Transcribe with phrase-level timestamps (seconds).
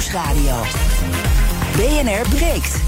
[0.00, 0.62] Nieuwsradio.
[1.76, 2.80] BNR breekt.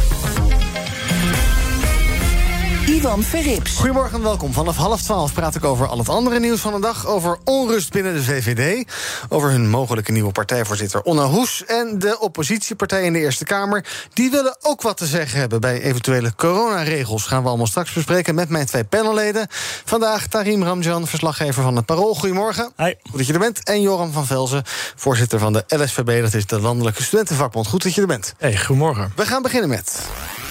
[2.87, 3.76] Ivan Verrips.
[3.76, 4.53] Goedemorgen en welkom.
[4.53, 7.06] Vanaf half twaalf praat ik over al het andere nieuws van de dag.
[7.06, 8.88] Over onrust binnen de VVD.
[9.28, 11.65] Over hun mogelijke nieuwe partijvoorzitter Onna Hoes.
[11.65, 13.84] En de oppositiepartij in de Eerste Kamer.
[14.12, 17.27] Die willen ook wat te zeggen hebben bij eventuele coronaregels.
[17.27, 19.46] Gaan we allemaal straks bespreken met mijn twee panelleden.
[19.84, 22.14] Vandaag Tarim Ramjan, verslaggever van het Parool.
[22.14, 22.73] Goedemorgen.
[22.77, 22.92] Hi.
[23.02, 23.64] Goed dat je er bent.
[23.64, 24.62] En Joram van Velzen,
[24.96, 26.23] voorzitter van de LSVB.
[26.23, 27.66] Dat is de Landelijke Studentenvakbond.
[27.66, 28.35] Goed dat je er bent.
[28.38, 29.12] Hey, goedemorgen.
[29.16, 30.01] We gaan beginnen met...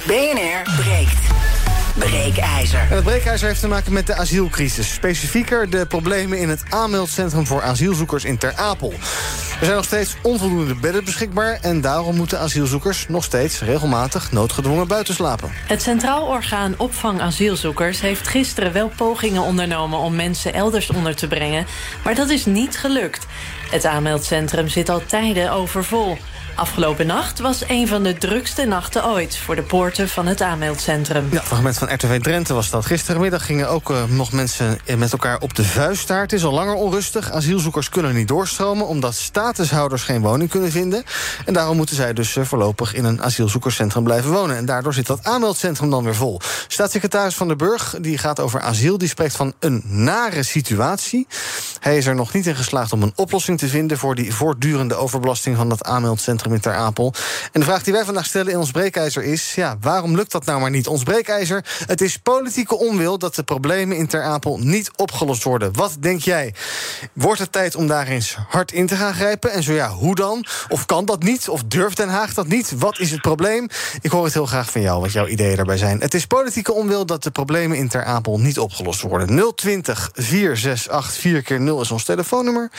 [0.08, 1.51] BNR breekt.
[1.96, 2.80] Breekijzer.
[2.90, 4.94] En het breekijzer heeft te maken met de asielcrisis.
[4.94, 8.94] Specifieker de problemen in het aanmeldcentrum voor asielzoekers in Ter Apel.
[9.60, 11.60] Er zijn nog steeds onvoldoende bedden beschikbaar...
[11.62, 15.52] en daarom moeten asielzoekers nog steeds regelmatig noodgedwongen buiten slapen.
[15.68, 21.28] Het Centraal Orgaan Opvang Asielzoekers heeft gisteren wel pogingen ondernomen om mensen elders onder te
[21.28, 21.66] brengen,
[22.04, 23.26] maar dat is niet gelukt.
[23.72, 26.18] Het aanmeldcentrum zit al tijden overvol.
[26.56, 31.28] Afgelopen nacht was een van de drukste nachten ooit voor de poorten van het aanmeldcentrum.
[31.32, 32.86] Ja, fragment van RTV Drenthe was dat.
[32.86, 36.10] Gisterenmiddag gingen ook uh, nog mensen met elkaar op de vuist.
[36.10, 37.32] Het is al langer onrustig.
[37.32, 41.04] Asielzoekers kunnen niet doorstromen omdat statushouders geen woning kunnen vinden.
[41.46, 44.56] En daarom moeten zij dus uh, voorlopig in een asielzoekerscentrum blijven wonen.
[44.56, 46.40] En daardoor zit dat aanmeldcentrum dan weer vol.
[46.68, 48.98] Staatssecretaris Van den Burg die gaat over asiel.
[48.98, 51.28] Die spreekt van een nare situatie.
[51.80, 54.96] Hij is er nog niet in geslaagd om een oplossing te vinden voor die voortdurende
[54.96, 57.14] overbelasting van dat aanmeldcentrum in Ter Apel.
[57.52, 59.56] En de vraag die wij vandaag stellen in ons breekijzer is...
[59.56, 60.88] ja, waarom lukt dat nou maar niet?
[60.88, 63.18] Ons breekijzer, het is politieke onwil...
[63.18, 65.74] dat de problemen in Ter Apel niet opgelost worden.
[65.74, 66.54] Wat denk jij?
[67.14, 69.52] Wordt het tijd om daar eens hard in te gaan grijpen?
[69.52, 70.46] En zo ja, hoe dan?
[70.70, 71.50] Of kan dat niet?
[71.50, 72.74] Of durft Den Haag dat niet?
[72.78, 73.68] Wat is het probleem?
[74.02, 76.00] Ik hoor het heel graag van jou, wat jouw ideeën daarbij zijn.
[76.00, 79.54] Het is politieke onwil dat de problemen in Ter Apel niet opgelost worden.
[79.56, 82.72] 020 468 4 keer 0 is ons telefoonnummer.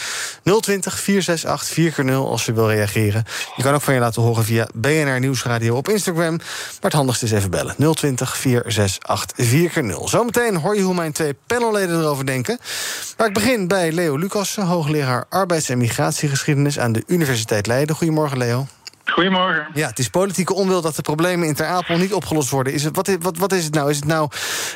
[0.43, 3.25] 020 468 4 keer 0 als je wil reageren.
[3.57, 6.37] Je kan ook van je laten horen via BNR Nieuwsradio op Instagram.
[6.37, 6.47] Maar
[6.81, 7.95] het handigste is even bellen.
[7.95, 10.05] 020 468 4x0.
[10.05, 12.59] Zometeen hoor je hoe mijn twee panelleden erover denken.
[13.17, 17.97] Maar ik begin bij Leo Lucassen, hoogleraar arbeids- en migratiegeschiedenis aan de Universiteit Leiden.
[17.97, 18.67] Goedemorgen, Leo.
[19.05, 19.67] Goedemorgen.
[19.75, 22.73] Ja, het is politieke onwil dat de problemen in Ter Apel niet opgelost worden.
[22.73, 23.91] Is het, wat, wat, wat is het nou?
[23.91, 24.29] Is het nou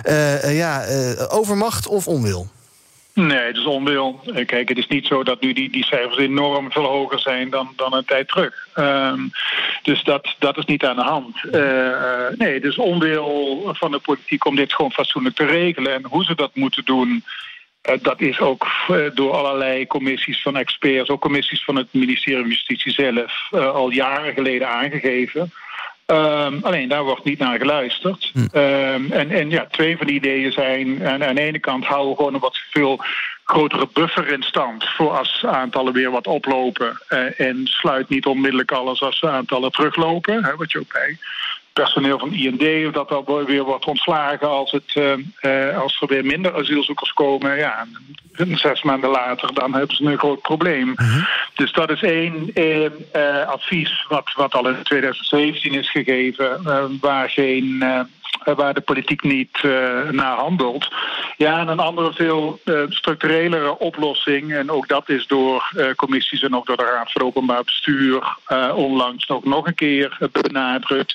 [0.05, 2.49] uh, uh, ja, uh, overmacht of onwil?
[3.17, 4.21] Nee, het is onwil.
[4.47, 7.73] Kijk, het is niet zo dat nu die, die cijfers enorm veel hoger zijn dan,
[7.77, 8.69] dan een tijd terug.
[8.75, 9.31] Um,
[9.83, 11.37] dus dat, dat is niet aan de hand.
[11.45, 15.93] Uh, nee, het is onwil van de politiek om dit gewoon fatsoenlijk te regelen.
[15.93, 17.25] En hoe ze dat moeten doen,
[17.91, 22.41] uh, dat is ook uh, door allerlei commissies van experts, ook commissies van het ministerie
[22.41, 25.53] van Justitie zelf, al jaren geleden aangegeven.
[26.13, 28.31] Um, alleen daar wordt niet naar geluisterd.
[28.33, 28.39] Hm.
[28.39, 31.03] Um, en, en ja, twee van die ideeën zijn...
[31.03, 33.01] En aan de ene kant houden we gewoon een wat veel
[33.45, 34.89] grotere buffer in stand...
[34.89, 37.03] voor als aantallen weer wat oplopen.
[37.09, 40.45] Uh, en sluit niet onmiddellijk alles als aantallen teruglopen.
[40.45, 41.19] Hè, wat je ook bij
[41.83, 42.87] personeel van IND...
[42.87, 47.13] of dat dan weer wordt ontslagen als, het, uh, uh, als er weer minder asielzoekers
[47.13, 47.57] komen.
[47.57, 47.87] Ja,
[48.53, 50.89] zes maanden later, dan hebben ze een groot probleem.
[50.97, 51.25] Uh-huh.
[51.55, 56.63] Dus dat is één uh, advies wat, wat al in 2017 is gegeven...
[57.01, 57.85] waar geen
[58.45, 60.89] waar de politiek niet uh, naar handelt.
[61.37, 64.53] Ja, en een andere veel uh, structurelere oplossing...
[64.53, 68.37] en ook dat is door commissies en ook door de Raad voor Openbaar Bestuur...
[68.75, 71.15] onlangs nog, nog een keer benadrukt...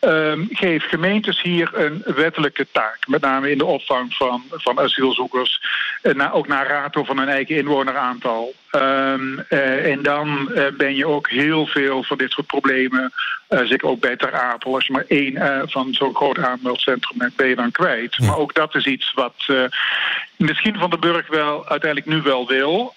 [0.00, 2.98] Um, geef gemeentes hier een wettelijke taak.
[3.06, 5.60] Met name in de opvang van, van asielzoekers.
[6.02, 8.52] En ook naar rato van hun eigen inwoneraantal.
[8.70, 13.12] Um, en dan ben je ook heel veel van dit soort problemen...
[13.48, 14.74] zeker ook bij Ter Apel.
[14.74, 18.18] Als je maar één van zo'n groot aanmeldcentrum hebt, ben je dan kwijt.
[18.18, 19.64] Maar ook dat is iets wat uh,
[20.36, 22.94] misschien Van de Burg wel uiteindelijk nu wel wil.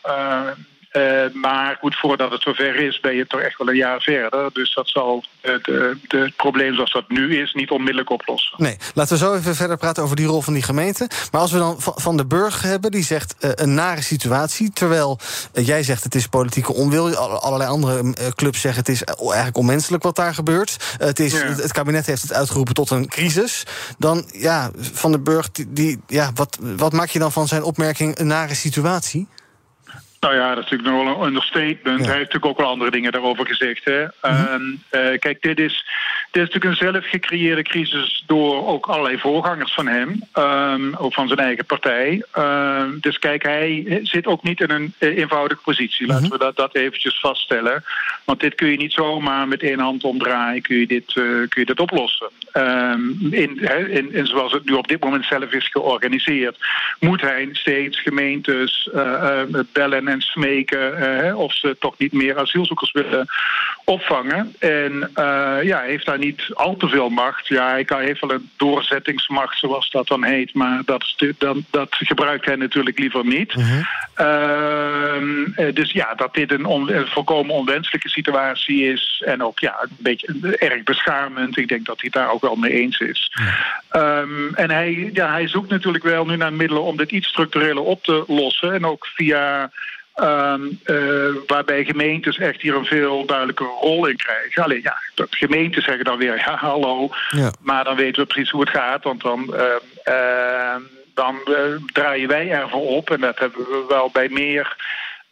[0.94, 4.02] Uh, uh, maar goed, voordat het zover is, ben je toch echt wel een jaar
[4.02, 4.50] verder.
[4.54, 8.54] Dus dat zal het probleem zoals dat nu is niet onmiddellijk oplossen.
[8.58, 11.10] Nee, laten we zo even verder praten over die rol van die gemeente.
[11.32, 14.72] Maar als we dan Van de Burg hebben, die zegt uh, een nare situatie...
[14.72, 15.20] terwijl
[15.54, 17.16] uh, jij zegt het is politieke onwil...
[17.16, 20.96] allerlei andere clubs zeggen het is eigenlijk onmenselijk wat daar gebeurt.
[20.98, 21.46] het, is, ja.
[21.46, 23.64] het kabinet heeft het uitgeroepen tot een crisis.
[23.98, 27.64] Dan, ja, Van de Burg, die, die, ja, wat, wat maak je dan van zijn
[27.64, 29.28] opmerking een nare situatie?
[30.24, 32.00] Nou ja, dat is natuurlijk nog wel een understatement.
[32.00, 32.06] Ja.
[32.06, 33.86] Hij heeft natuurlijk ook wel andere dingen daarover gezegd.
[33.86, 34.06] Hè?
[34.22, 34.80] Mm-hmm.
[34.92, 35.86] uh, uh, kijk, dit is,
[36.34, 40.24] dit is natuurlijk een zelf gecreëerde crisis door ook allerlei voorgangers van hem.
[40.34, 42.24] Um, ook van zijn eigen partij.
[42.38, 46.08] Uh, dus kijk, hij zit ook niet in een eenvoudige positie.
[46.08, 47.84] Laten we dat, dat eventjes vaststellen.
[48.26, 50.62] Want dit kun je niet zomaar met één hand omdraaien.
[50.62, 52.30] Kun je dit, kun je dit oplossen.
[52.54, 53.60] Um, in,
[53.90, 56.58] in, in zoals het nu op dit moment zelf is georganiseerd...
[57.00, 58.90] moet hij steeds gemeentes
[59.74, 63.28] bellen en smeken of ze toch niet meer asielzoekers willen
[63.84, 64.56] opvangen.
[64.60, 67.48] En uh, ja, heeft daar niet al te veel macht.
[67.48, 70.54] Ja, hij kan, heeft wel een doorzettingsmacht, zoals dat dan heet.
[70.54, 73.54] Maar dat, dan, dat gebruikt hij natuurlijk liever niet.
[74.18, 74.94] Uh
[75.74, 79.24] dus ja, dat dit een, on, een, volkomen onwenselijke situatie is.
[79.26, 81.58] En ook ja, een beetje erg beschamend.
[81.58, 83.32] Ik denk dat hij daar ook wel mee eens is.
[83.92, 87.84] Um, en hij, ja, hij zoekt natuurlijk wel nu naar middelen om dit iets structureler
[87.84, 88.74] op te lossen.
[88.74, 89.72] En ook via
[90.16, 94.64] Um, uh, waarbij gemeentes echt hier een veel duidelijke rol in krijgen.
[94.64, 97.10] Alleen ja, dat gemeenten zeggen dan weer ja, hallo.
[97.30, 97.52] Ja.
[97.60, 99.04] Maar dan weten we precies hoe het gaat.
[99.04, 99.64] Want dan, uh,
[100.06, 100.76] uh,
[101.14, 101.40] dan
[101.94, 103.10] draaien wij ervoor op.
[103.10, 104.76] En dat hebben we wel bij meer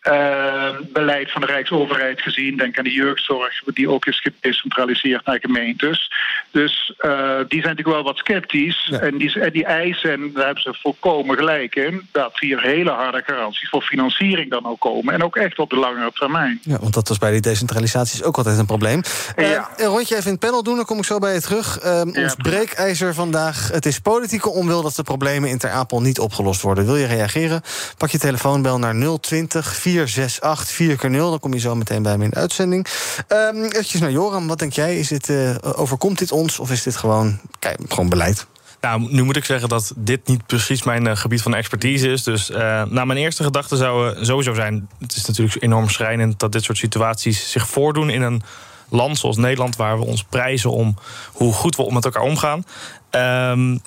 [0.10, 2.58] uh, beleid van de Rijksoverheid gezien.
[2.58, 6.12] Denk aan de jeugdzorg, die ook is gedecentraliseerd naar gemeentes.
[6.52, 8.94] Dus uh, die zijn natuurlijk wel wat sceptisch.
[9.02, 12.08] En, die, en die eisen, en daar hebben ze volkomen gelijk in...
[12.12, 15.14] dat hier hele harde garanties voor financiering dan ook komen.
[15.14, 16.60] En ook echt op de langere termijn.
[16.64, 19.02] Ja, want dat was bij die decentralisatie ook altijd een probleem.
[19.36, 19.44] Ja.
[19.44, 21.80] Uh, een rondje even in het panel doen, dan kom ik zo bij je terug.
[21.84, 23.70] Ja, ons breekijzer vandaag.
[23.72, 26.86] Het is politieke onwil dat de problemen in Ter Apel niet opgelost worden.
[26.86, 27.62] Wil je reageren?
[27.98, 32.18] Pak je telefoonbel naar 020 468 4 keer 0 Dan kom je zo meteen bij
[32.18, 32.88] me in de uitzending.
[33.28, 34.48] Um, naar Joram.
[34.48, 35.00] Wat denk jij?
[35.00, 38.48] Is dit, uh, overkomt dit ons of is dit gewoon, kijk, gewoon beleid?
[38.82, 42.24] Nou, nu moet ik zeggen dat dit niet precies mijn uh, gebied van expertise is.
[42.24, 44.90] Dus uh, mijn eerste gedachte zou sowieso zijn...
[45.00, 48.10] het is natuurlijk enorm schrijnend dat dit soort situaties zich voordoen...
[48.10, 48.42] in een
[48.90, 50.96] land zoals Nederland, waar we ons prijzen om
[51.32, 52.66] hoe goed we met elkaar omgaan.
[53.12, 53.82] Um,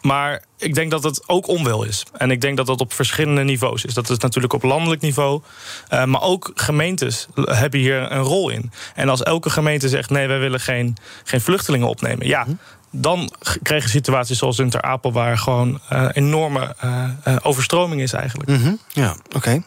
[0.00, 2.06] maar ik denk dat het ook onwel is.
[2.16, 3.94] En ik denk dat dat op verschillende niveaus is.
[3.94, 5.42] Dat is natuurlijk op landelijk niveau.
[5.90, 8.72] Uh, maar ook gemeentes hebben hier een rol in.
[8.94, 12.26] En als elke gemeente zegt: nee, wij willen geen, geen vluchtelingen opnemen.
[12.26, 12.46] Ja.
[12.92, 13.32] Dan
[13.62, 18.50] krijg je situaties zoals in Ter Apel, waar gewoon uh, enorme uh, overstroming is eigenlijk.
[18.50, 18.78] Mm -hmm.
[18.88, 19.36] Ja, oké.
[19.36, 19.62] Okay.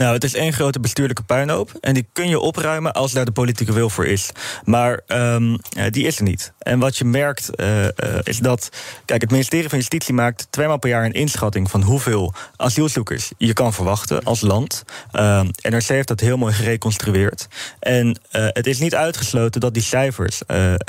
[0.00, 1.72] Nou, het is één grote bestuurlijke puinhoop.
[1.80, 4.30] En die kun je opruimen als daar de politieke wil voor is.
[4.64, 5.58] Maar um,
[5.90, 6.52] die is er niet.
[6.58, 7.88] En wat je merkt uh, uh,
[8.22, 8.68] is dat.
[9.04, 13.52] Kijk, het ministerie van Justitie maakt tweemaal per jaar een inschatting van hoeveel asielzoekers je
[13.52, 14.84] kan verwachten als land.
[15.12, 17.48] Uh, NRC heeft dat heel mooi gereconstrueerd.
[17.80, 20.42] En het is niet uitgesloten dat die cijfers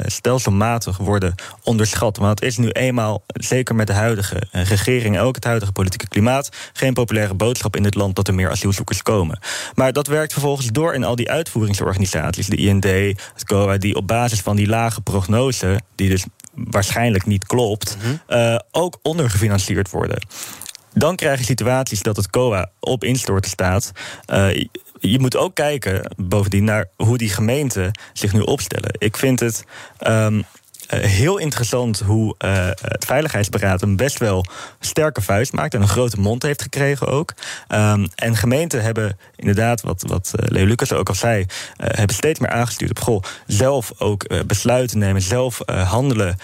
[0.05, 2.17] stelselmatig worden onderschat.
[2.17, 6.07] Want het is nu eenmaal, zeker met de huidige regering en ook het huidige politieke
[6.07, 9.39] klimaat, geen populaire boodschap in dit land dat er meer asielzoekers komen.
[9.75, 14.07] Maar dat werkt vervolgens door in al die uitvoeringsorganisaties, de IND, het COA, die op
[14.07, 18.37] basis van die lage prognose, die dus waarschijnlijk niet klopt, mm -hmm.
[18.37, 20.27] uh, ook ondergefinancierd worden.
[20.93, 23.91] Dan krijg je situaties dat het COA op instorten staat.
[24.33, 24.65] Uh,
[24.99, 28.95] je moet ook kijken, bovendien, naar hoe die gemeenten zich nu opstellen.
[28.97, 29.63] Ik vind het.
[30.07, 30.43] Um, uh,
[30.99, 34.45] heel interessant hoe uh, het Veiligheidsberaad een best wel
[34.79, 37.33] sterke vuist maakt en een grote mond heeft gekregen ook.
[37.69, 41.45] Um, en gemeenten hebben inderdaad, wat, wat uh, Leo Lucas ook al zei,
[41.77, 46.37] hebben steeds meer aangestuurd op goh, zelf ook besluiten nemen, zelf handelen,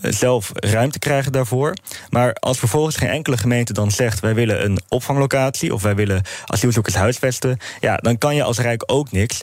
[0.00, 1.74] zelf ruimte krijgen daarvoor.
[2.10, 6.22] Maar als vervolgens geen enkele gemeente dan zegt wij willen een opvanglocatie of wij willen
[6.44, 9.42] asielzoekers huisvesten, ja, dan kan je als Rijk ook niks.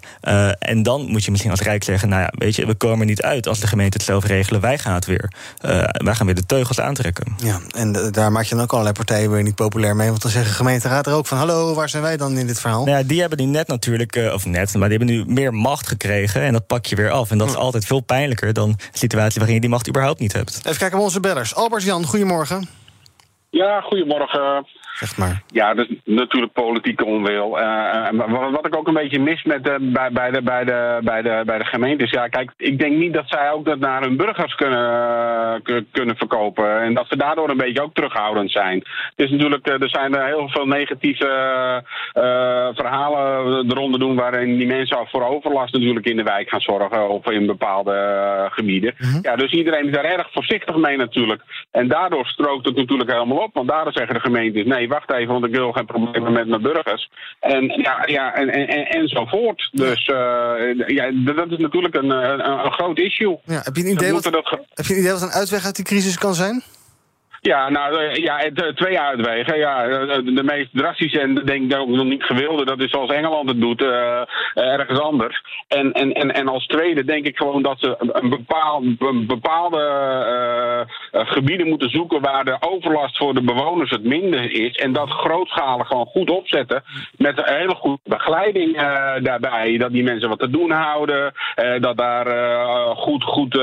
[0.59, 3.05] en dan moet je misschien als Rijk zeggen, nou ja, weet je, we komen er
[3.05, 4.61] niet uit als de gemeente het zelf regelen.
[4.61, 5.31] Wij gaan het weer.
[5.65, 7.35] Uh, wij gaan weer de teugels aantrekken.
[7.43, 10.09] Ja, en daar maak je dan ook allerlei partijen weer niet populair mee.
[10.09, 11.37] Want dan zeggen gemeenteraad er ook van...
[11.37, 12.85] hallo, waar zijn wij dan in dit verhaal?
[12.85, 14.15] Nou ja, die hebben nu net natuurlijk...
[14.15, 16.41] Uh, of net, maar die hebben nu meer macht gekregen.
[16.41, 17.31] En dat pak je weer af.
[17.31, 19.37] En dat is altijd veel pijnlijker dan een situatie...
[19.37, 20.57] waarin je die macht überhaupt niet hebt.
[20.57, 21.55] Even kijken naar onze bellers.
[21.55, 22.80] Albert-Jan, goedemorgen.
[23.51, 24.65] Ja, goedemorgen.
[24.93, 25.41] Zeg maar.
[25.47, 27.59] Ja, is natuurlijk politieke onwil.
[27.59, 31.21] Uh, wat ik ook een beetje mis met de, bij, bij, de, bij, de, bij,
[31.21, 32.09] de, bij de gemeentes.
[32.09, 36.81] Ja, kijk, ik denk niet dat zij ook dat naar hun burgers kunnen, kunnen verkopen.
[36.81, 38.77] En dat ze daardoor een beetje ook terughoudend zijn.
[39.15, 41.25] Het is natuurlijk, er zijn heel veel negatieve
[42.13, 42.23] uh,
[42.73, 44.15] verhalen eronder doen.
[44.15, 47.09] waarin die mensen voor overlast natuurlijk in de wijk gaan zorgen.
[47.09, 48.93] of in bepaalde gebieden.
[48.97, 49.19] -hmm.
[49.21, 51.41] Ja, dus iedereen is daar erg voorzichtig mee natuurlijk.
[51.71, 53.50] En daardoor strookt het natuurlijk helemaal op.
[53.53, 56.61] Want daardoor zeggen de gemeentes: nee, wacht even, want ik wil geen problemen met mijn
[56.61, 57.09] burgers.
[57.39, 59.69] En ja, ja en, en, enzovoort.
[59.71, 63.39] Dus uh, ja, dat is natuurlijk een, een, een groot issue.
[63.45, 64.59] Ja, heb, je een idee wat, dat...
[64.73, 66.63] heb je een idee wat een uitweg uit die crisis kan zijn?
[67.43, 69.57] Ja, nou ja, twee uitwegen.
[69.57, 69.87] Ja,
[70.21, 73.61] de meest drastische en denk ik ook nog niet gewilde, dat is zoals Engeland het
[73.61, 73.81] doet,
[74.53, 75.41] ergens anders.
[75.67, 79.79] En, en, en, en als tweede denk ik gewoon dat ze een, bepaal, een bepaalde
[81.11, 84.75] gebieden moeten zoeken waar de overlast voor de bewoners het minder is.
[84.75, 86.83] En dat grootschalig gewoon goed opzetten
[87.17, 88.75] met een hele goede begeleiding
[89.21, 89.77] daarbij.
[89.77, 91.33] Dat die mensen wat te doen houden,
[91.79, 92.25] dat daar
[92.95, 93.61] goed, goed,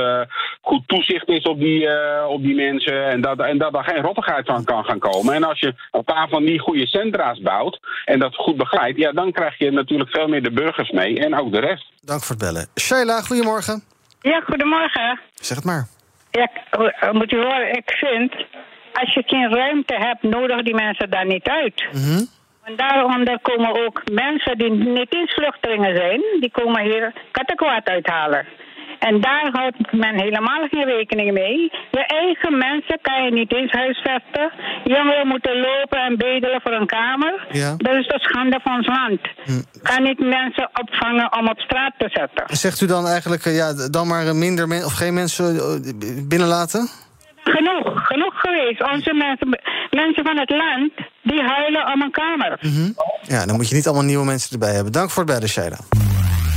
[0.60, 1.88] goed toezicht is op die,
[2.28, 3.04] op die mensen.
[3.04, 5.34] En dat, en dat dat daar geen rottigheid van kan gaan komen.
[5.34, 9.12] En als je een paar van die goede centra's bouwt en dat goed begeleidt, ja,
[9.12, 11.92] dan krijg je natuurlijk veel meer de burgers mee en ook de rest.
[12.00, 12.66] Dank voor het bellen.
[12.80, 13.82] Sheila, goedemorgen.
[14.20, 15.20] Ja, goedemorgen.
[15.34, 15.86] Zeg het maar.
[16.30, 18.32] Ja, eh, moet je horen, ik vind,
[18.92, 21.86] als je geen ruimte hebt, nodig die mensen daar niet uit.
[21.92, 22.24] Mhm.
[22.62, 27.88] En daarom daar komen ook mensen die niet eens vluchtelingen zijn, die komen hier kattenkwaad
[27.88, 28.46] uithalen.
[28.98, 31.72] En daar houdt men helemaal geen rekening mee.
[31.90, 34.52] Je eigen mensen kan je niet eens huisvesten.
[34.84, 37.46] Jongeren moeten lopen en bedelen voor een kamer.
[37.50, 37.74] Ja.
[37.76, 39.20] Dat is de schande van ons land.
[39.82, 42.56] Ga niet mensen opvangen om op straat te zetten.
[42.56, 46.88] Zegt u dan eigenlijk, eh, ja, dan maar minder men of geen mensen eh, binnenlaten?
[47.42, 48.92] Genoeg, genoeg geweest.
[48.92, 52.58] Onze mensen, mensen van het land, die huilen om een kamer.
[53.22, 54.92] Ja, dan moet je niet allemaal nieuwe mensen erbij hebben.
[54.92, 55.78] Dank voor het Sheila.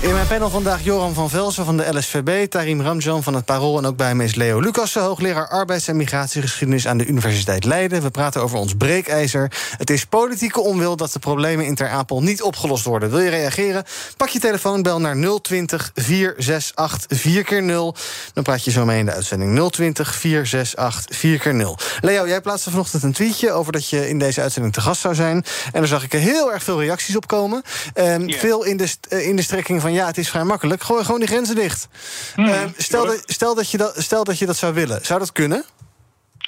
[0.00, 2.50] In mijn panel vandaag Joran van Velsen van de LSVB...
[2.50, 5.02] Tarim Ramjan van het Parool en ook bij me is Leo Lucassen...
[5.02, 8.02] hoogleraar arbeids- en migratiegeschiedenis aan de Universiteit Leiden.
[8.02, 9.52] We praten over ons breekijzer.
[9.76, 13.10] Het is politieke onwil dat de problemen in Ter Apel niet opgelost worden.
[13.10, 13.84] Wil je reageren?
[14.16, 18.00] Pak je telefoon, bel naar 020 468 4x0.
[18.32, 19.70] Dan praat je zo mee in de uitzending.
[19.70, 22.00] 020 468 4x0.
[22.00, 23.52] Leo, jij plaatste vanochtend een tweetje...
[23.52, 25.36] over dat je in deze uitzending te gast zou zijn.
[25.72, 27.62] En daar zag ik heel erg veel reacties op komen.
[27.94, 30.82] Ehm, Veel in de, eh, in de strekking van ja, het is vrij makkelijk.
[30.82, 31.88] Gooi gewoon die grenzen dicht.
[32.36, 35.04] Ehm, stel, dat, stel, dat je dat, stel dat je dat zou willen.
[35.04, 35.64] Zou dat kunnen?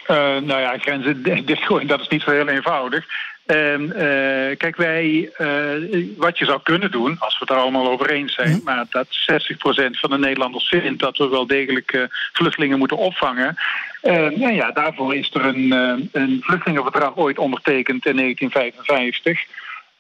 [0.07, 3.07] Eh, nou ja, grenzen dichtgooien, dat is niet zo heel eenvoudig.
[3.47, 7.91] En, eh, kijk, wij, eh, wat je zou kunnen doen, als we het er allemaal
[7.91, 12.79] over eens zijn, maar dat 60% van de Nederlanders vindt dat we wel degelijk vluchtelingen
[12.79, 13.57] moeten opvangen.
[14.01, 15.71] Eh, nou ja, daarvoor is er een,
[16.13, 19.41] een vluchtelingenverdrag ooit ondertekend in 1955.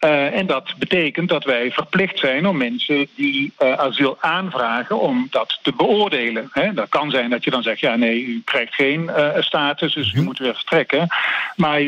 [0.06, 5.26] Eh, en dat betekent dat wij verplicht zijn om mensen die eh, asiel aanvragen, om
[5.30, 6.48] dat te beoordelen.
[6.52, 6.74] Hè?
[6.74, 10.12] Dat kan zijn dat je dan zegt, ja nee, u krijgt geen eh, status, dus
[10.12, 11.08] u moet weer vertrekken.
[11.56, 11.80] Maar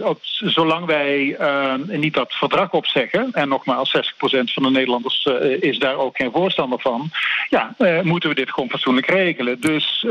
[0.00, 1.36] op, zolang wij
[1.86, 4.00] niet dat verdrag opzeggen, en nogmaals 60%
[4.52, 5.28] van de Nederlanders
[5.60, 7.10] is daar ook geen voorstander van,
[7.48, 9.60] ja, moeten we dit gewoon fatsoenlijk regelen.
[9.60, 10.06] Dus,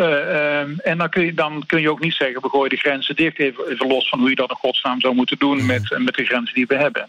[0.84, 3.40] en dan kun, je, dan kun je ook niet zeggen, we gooien de grenzen dicht,
[3.40, 6.26] even, even los van hoe je dat in godsnaam zou moeten doen met, met de
[6.26, 7.08] grenzen die we hebben.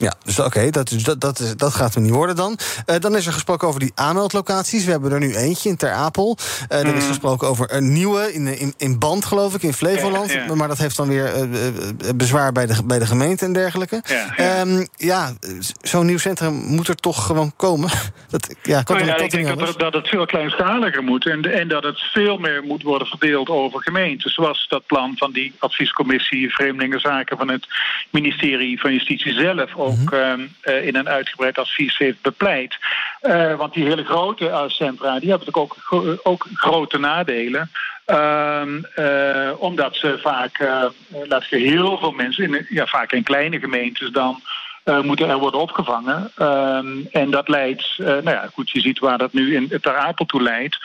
[0.00, 2.58] Ja, dus oké, dat, dat, dat, dat gaat er niet worden dan.
[2.86, 4.84] Eh, dan is er gesproken over die aanmeldlocaties.
[4.84, 6.36] We hebben er nu eentje in Ter Apel.
[6.68, 10.32] Eh, Er is gesproken over een nieuwe in, in, in Band, geloof ik, in Flevoland.
[10.32, 10.54] Ja, ja.
[10.54, 11.74] Maar dat heeft dan weer eh, eh, eh,
[12.14, 14.02] bezwaar bij de, bij de gemeente en dergelijke.
[14.04, 14.64] Ja, ja.
[14.64, 14.86] ja.
[14.96, 15.32] ja,
[15.80, 17.90] zo'n nieuw centrum moet er toch gewoon komen.
[18.30, 21.68] Dat, ja, kan, Nou ja, ik denk dat, dat het veel kleinschaliger moet en, en
[21.68, 24.30] dat het veel meer moet worden verdeeld over gemeenten.
[24.30, 27.66] Zoals dat plan van die adviescommissie Vreemdelingenzaken van het
[28.10, 32.76] ministerie van Justitie zelf ook ehm, eh, in een uitgebreid advies heeft bepleit.
[33.20, 37.70] Eh, want die hele grote eh, centra die hebben natuurlijk ook, gro- ook grote nadelen.
[38.04, 40.84] Ehm, eh, omdat ze vaak, eh
[41.28, 44.42] zeggen, heel veel mensen, in, ja, vaak in kleine gemeentes dan
[44.88, 46.30] eh, moeten er worden opgevangen.
[46.36, 49.96] Ehm, en dat leidt, eh, nou ja, goed, je ziet waar dat nu in Ter
[49.96, 50.78] Apel toe leidt.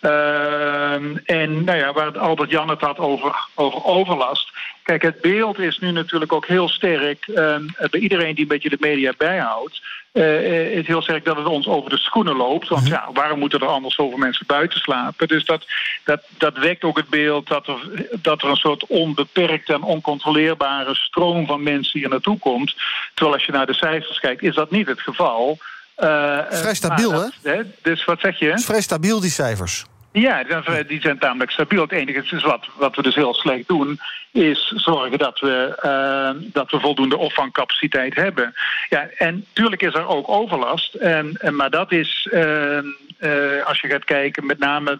[0.00, 4.50] Ehm, en nou ja, waar Albert Jan het had over, over overlast.
[4.82, 8.70] Kijk, het beeld is nu natuurlijk ook heel sterk ehm, bij iedereen die een beetje
[8.70, 9.80] de media bijhoudt.
[10.12, 12.68] Eh, is heel sterk dat het ons over de schoenen loopt.
[12.68, 15.28] Want ja, waarom moeten er anders zoveel mensen buiten slapen?
[15.28, 15.64] Dus dat,
[16.04, 20.94] dat, dat wekt ook het beeld dat er, dat er een soort onbeperkte en oncontroleerbare
[20.94, 22.74] stroom van mensen hier naartoe komt.
[23.14, 25.58] Terwijl als je naar de cijfers kijkt, is dat niet het geval.
[25.94, 27.10] Eh, Vrij stabiel,
[27.42, 28.46] dat- Dus wat zeg je?
[28.46, 29.84] Het is vrij stabiel, die cijfers.
[30.12, 30.42] Ja,
[30.86, 31.82] die zijn, tamelijk stabiel.
[31.82, 34.00] Het enige is wat, wat we dus heel slecht doen,
[34.32, 38.54] is zorgen dat we, eh, dat we voldoende opvangcapaciteit hebben.
[38.88, 40.94] Ja, en tuurlijk is er ook overlast.
[40.94, 44.98] En, en, maar dat is, eh, eh, als je gaat kijken, met name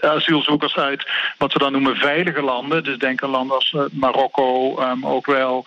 [0.00, 1.06] asielzoekers uit
[1.38, 2.84] wat we dan noemen veilige landen.
[2.84, 5.64] Dus denk aan landen als eh, Marokko, ehm, ook wel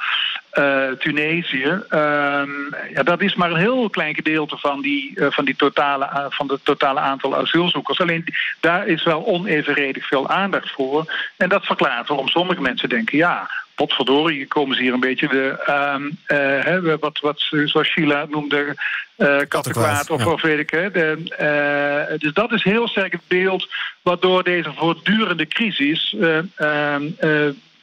[0.53, 1.81] eh, Tunesië.
[1.89, 2.50] Ehm,
[2.93, 6.51] ja, dat is maar een heel klein gedeelte van, die, eh, van, die totale, van
[6.51, 8.00] het totale aantal asielzoekers.
[8.00, 8.25] Alleen
[8.60, 11.13] daar is wel onevenredig veel aandacht voor.
[11.38, 13.17] En dat verklaart waarom sommige mensen denken...
[13.17, 15.63] ja, potverdorie, komen ze hier een beetje de...
[15.65, 18.75] ehm, eh, hè, wat, wat zoals Sheila noemde...
[19.48, 20.31] kattenkwaad of, ja.
[20.31, 20.69] of weet ik.
[20.69, 23.67] Hè, de, dus dat is heel sterk het beeld...
[24.01, 26.15] waardoor deze voortdurende crisis...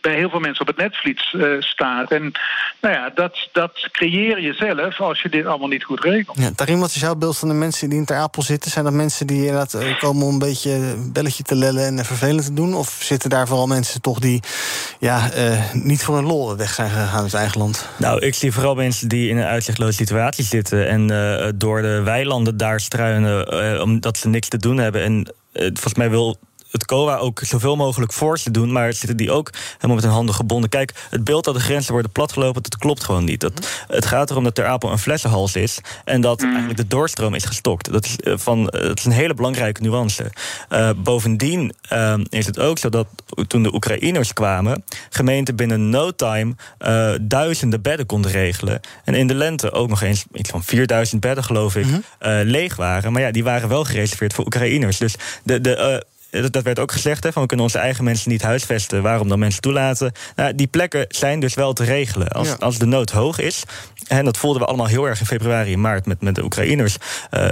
[0.01, 2.11] bij heel veel mensen op het netvlies eh, staat.
[2.11, 2.33] En
[2.81, 6.39] nou ja, dat, dat creëer je zelf als je dit allemaal niet goed regelt.
[6.39, 8.71] Ja, Tarim, wat is jouw beeld van de mensen die in Ter Apel zitten?
[8.71, 12.05] Zijn dat mensen die inderdaad eh, komen om een beetje een belletje te lellen en
[12.05, 12.75] vervelend te doen?
[12.75, 14.41] Of zitten daar vooral mensen toch die
[14.99, 17.89] ja, eh, niet voor een lol weg zijn gegaan uit eigen land?
[17.97, 22.03] Nou, ik zie vooral mensen die in een uitzichtloze situatie zitten en eh, door de
[22.03, 25.03] weilanden daar struinen eh, omdat ze niks te doen hebben.
[25.03, 26.39] En volgens mij wil
[26.71, 30.15] het COA ook zoveel mogelijk voor te doen, maar zitten die ook helemaal met hun
[30.15, 30.71] handen gebonden.
[30.71, 33.41] Kijk, het beeld dat de grenzen worden platgelopen, dat klopt gewoon niet.
[33.41, 37.35] Dat, het gaat erom dat Ter Apel een flessenhals is en dat eigenlijk de doorstroom
[37.35, 37.93] is gestokt.
[37.93, 40.31] Dat is, eh, van, eh, dat is een hele belangrijke nuance.
[40.71, 43.07] Uh, bovendien uh, is het ook zo dat
[43.47, 48.81] toen de Oekraïners kwamen, gemeenten binnen no time uh, duizenden bedden konden regelen.
[49.05, 52.33] En in de lente ook nog eens iets van 4000 bedden, geloof ik, mm -hmm.
[52.43, 53.13] leeg waren.
[53.13, 54.99] Maar ja, die waren wel gereserveerd voor Oekraïners.
[54.99, 55.61] Dus de.
[55.61, 59.03] de dat werd ook gezegd, hè, van we kunnen onze eigen mensen niet huisvesten.
[59.03, 60.13] Waarom dan mensen toelaten?
[60.37, 62.29] Nou, die plekken zijn dus wel te regelen.
[62.29, 62.57] Als, ja.
[62.59, 63.63] als de nood hoog is,
[64.07, 66.97] en dat voelden we allemaal heel erg in februari en maart met, met de Oekraïners.
[67.31, 67.51] Uh,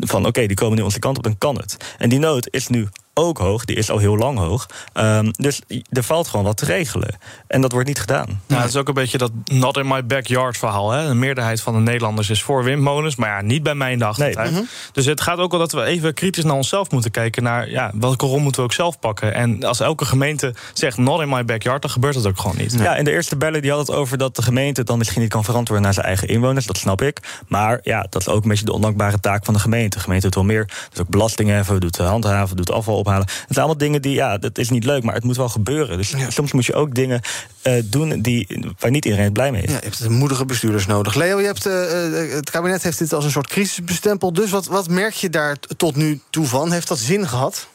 [0.00, 1.76] van oké, okay, die komen nu onze kant op, dan kan het.
[1.98, 2.88] En die nood is nu
[3.20, 4.66] ook hoog, die is al heel lang hoog.
[4.94, 5.60] Um, dus
[5.90, 7.18] er valt gewoon wat te regelen.
[7.46, 8.40] En dat wordt niet gedaan.
[8.46, 10.90] Nou, het is ook een beetje dat not in my backyard verhaal.
[10.90, 11.08] Hè?
[11.08, 14.04] De meerderheid van de Nederlanders is voor windmolens, maar ja, niet bij mij in de
[14.04, 14.52] achtertuin.
[14.52, 14.60] Nee.
[14.60, 14.68] -hmm.
[14.92, 17.42] Dus het gaat ook wel dat we even kritisch naar onszelf moeten kijken.
[17.42, 19.34] Naar ja, welke rol moeten we ook zelf pakken.
[19.34, 22.72] En als elke gemeente zegt not in my backyard, dan gebeurt dat ook gewoon niet.
[22.72, 25.20] Ja, en de eerste bellen die had het over dat de gemeente het dan misschien
[25.20, 26.66] niet kan verantwoorden naar zijn eigen inwoners.
[26.66, 27.42] Dat snap ik.
[27.48, 29.96] Maar ja, dat is ook een beetje de ondankbare taak van de gemeente.
[29.96, 30.64] De gemeente doet wel meer.
[30.90, 33.26] Dus ook belastingen heffen, doet handhaven, doet afval ophalen.
[33.26, 35.96] Het zijn allemaal dingen die, ja, dat is niet leuk, maar het moet wel gebeuren.
[35.96, 36.30] Dus ja.
[36.30, 37.20] soms moet je ook dingen
[37.66, 38.46] uh, doen die,
[38.78, 39.70] waar niet iedereen blij mee is.
[39.70, 41.14] Ja, je hebt moedige bestuurders nodig.
[41.14, 44.34] Leo, je hebt, uh, het kabinet heeft dit als een soort crisis bestempeld.
[44.34, 46.72] Dus wat, wat merk je daar tot nu toe van?
[46.72, 47.68] Heeft dat zin gehad?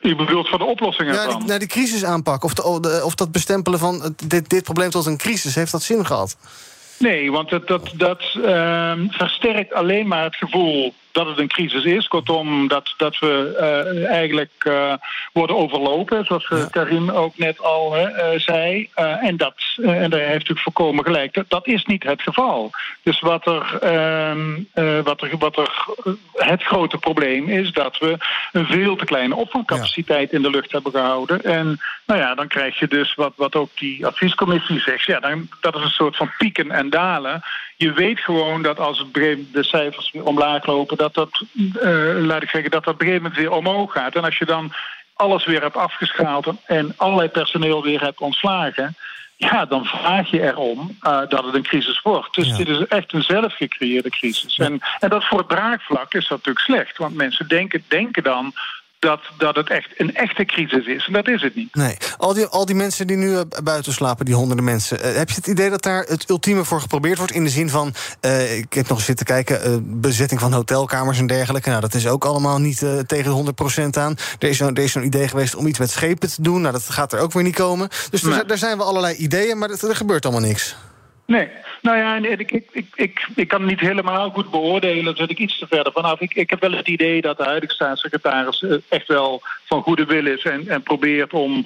[0.00, 2.44] Je bedoelt van de oplossingen ja, die, naar die crisis aanpak.
[2.44, 5.54] Of, de, of dat bestempelen van dit, dit probleem tot een crisis.
[5.54, 6.36] Heeft dat zin gehad?
[6.98, 11.84] Nee, want dat, dat, dat uh, versterkt alleen maar het gevoel dat het een crisis
[11.84, 12.08] is.
[12.08, 13.56] Kortom, dat, dat we
[13.96, 14.94] uh, eigenlijk uh,
[15.32, 16.66] worden overlopen, zoals ja.
[16.70, 18.06] Karim ook net al uh,
[18.36, 18.90] zei.
[18.94, 21.34] en, dat, en daar heeft natuurlijk voorkomen gelijk.
[21.34, 22.70] Dat, dat is niet het geval.
[23.02, 25.86] Dus wat er, ehm, wat er, wat er
[26.32, 28.16] het grote probleem is, dat we
[28.52, 30.36] een veel te kleine opvangcapaciteit ja.
[30.36, 31.42] in de lucht hebben gehouden.
[31.42, 35.04] En nou ja, dan krijg je dus wat, wat ook die adviescommissie zegt.
[35.04, 37.42] Ja, dan, dat is een soort van pieken en dalen
[37.76, 39.12] je weet gewoon dat als het
[39.52, 43.52] de cijfers weer omlaag lopen, dat dat, uh, laat ik zeggen, dat dat moment weer
[43.52, 44.14] omhoog gaat.
[44.14, 44.72] En als je dan
[45.14, 48.96] alles weer hebt afgeschaald en allerlei personeel weer hebt ontslagen,
[49.36, 52.34] ja, dan vraag je erom uh, dat het een crisis wordt.
[52.34, 52.56] Dus ja.
[52.56, 54.56] dit is echt een zelfgecreëerde crisis.
[54.56, 54.64] Ja.
[54.64, 56.98] En, en dat voor het draagvlak is dat natuurlijk slecht.
[56.98, 58.52] Want mensen denken, denken dan
[59.04, 61.06] dat, dat het echt een echte crisis is.
[61.06, 61.74] En dat is het niet.
[61.74, 61.96] Nee.
[62.16, 64.98] Al die, al die mensen die nu uh, buiten slapen, die honderden mensen...
[64.98, 67.32] Uh, heb je het idee dat daar het ultieme voor geprobeerd wordt...
[67.32, 70.00] in de zin van, uh, ik heb nog eens zitten kijken...
[70.00, 71.68] bezetting van hotelkamers en dergelijke.
[71.68, 73.54] Nou, dat is ook allemaal niet tegen de
[73.86, 74.16] 100% aan.
[74.38, 76.60] Er is zo'n zo idee geweest om iets met schepen te doen.
[76.60, 77.88] Nou, dat gaat er ook weer niet komen.
[78.10, 78.34] Dus nee.
[78.34, 80.76] daar, daar zijn we allerlei ideeën, maar er gebeurt allemaal niks.
[81.26, 81.48] Nee,
[81.82, 85.30] nou ja, ik, ik, ik, ik, ik kan het niet helemaal goed beoordelen, daar zit
[85.30, 86.20] ik iets te verder vanaf.
[86.20, 90.26] Ik, ik heb wel het idee dat de huidige staatssecretaris echt wel van goede wil
[90.26, 91.64] is en, en probeert om,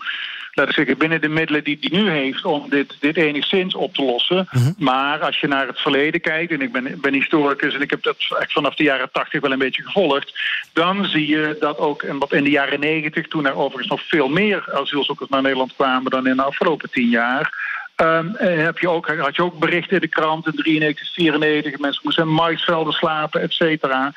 [0.53, 3.95] laten we zeggen, binnen de middelen die hij nu heeft, om dit, dit enigszins op
[3.95, 4.47] te lossen.
[4.51, 4.75] -hmm.
[4.79, 8.03] Maar als je naar het verleden kijkt, en ik ben, ben historicus en ik heb
[8.03, 10.41] dat echt vanaf de jaren tachtig wel een beetje gevolgd,
[10.73, 14.03] dan zie je dat ook en wat in de jaren negentig, toen er overigens nog
[14.03, 17.77] veel meer asielzoekers naar Nederland kwamen dan in de afgelopen tien jaar.
[18.03, 21.79] Um, heb je ook, had je ook berichten in de krant in 93, 94.
[21.79, 24.13] Mensen moesten in maisvelden slapen, et cetera.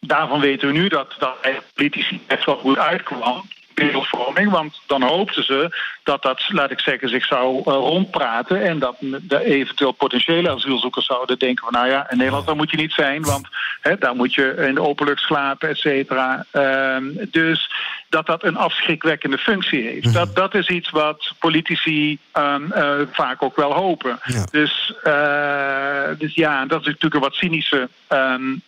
[0.00, 1.36] Daarvan weten we nu dat, dat
[1.74, 4.50] politici best wel goed uitkwam beeldvorming.
[4.50, 8.62] Want dan hoopten ze dat dat, laat ik zeggen, zich zou uh, rondpraten.
[8.62, 12.70] En dat de eventueel potentiële asielzoekers zouden denken van nou ja, in Nederland daar moet
[12.70, 13.22] je niet zijn.
[13.22, 13.48] Want
[13.80, 16.44] hè, daar moet je in de openlucht slapen, et cetera.
[16.52, 16.96] Uh,
[17.30, 17.70] dus
[18.08, 20.12] dat dat een afschrikwekkende functie heeft.
[20.12, 24.18] Dat, dat is iets wat politici um, uh, vaak ook wel hopen.
[24.24, 24.44] Ja.
[24.50, 28.62] Dus, uh, dus ja, dat is natuurlijk een wat cynische um,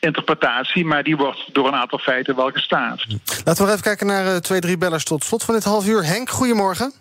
[0.00, 3.06] interpretatie, maar die wordt door een aantal feiten wel gestaafd.
[3.44, 6.04] Laten we even kijken naar uh, twee, drie bellers tot slot van dit half uur.
[6.04, 6.92] Henk, goedemorgen.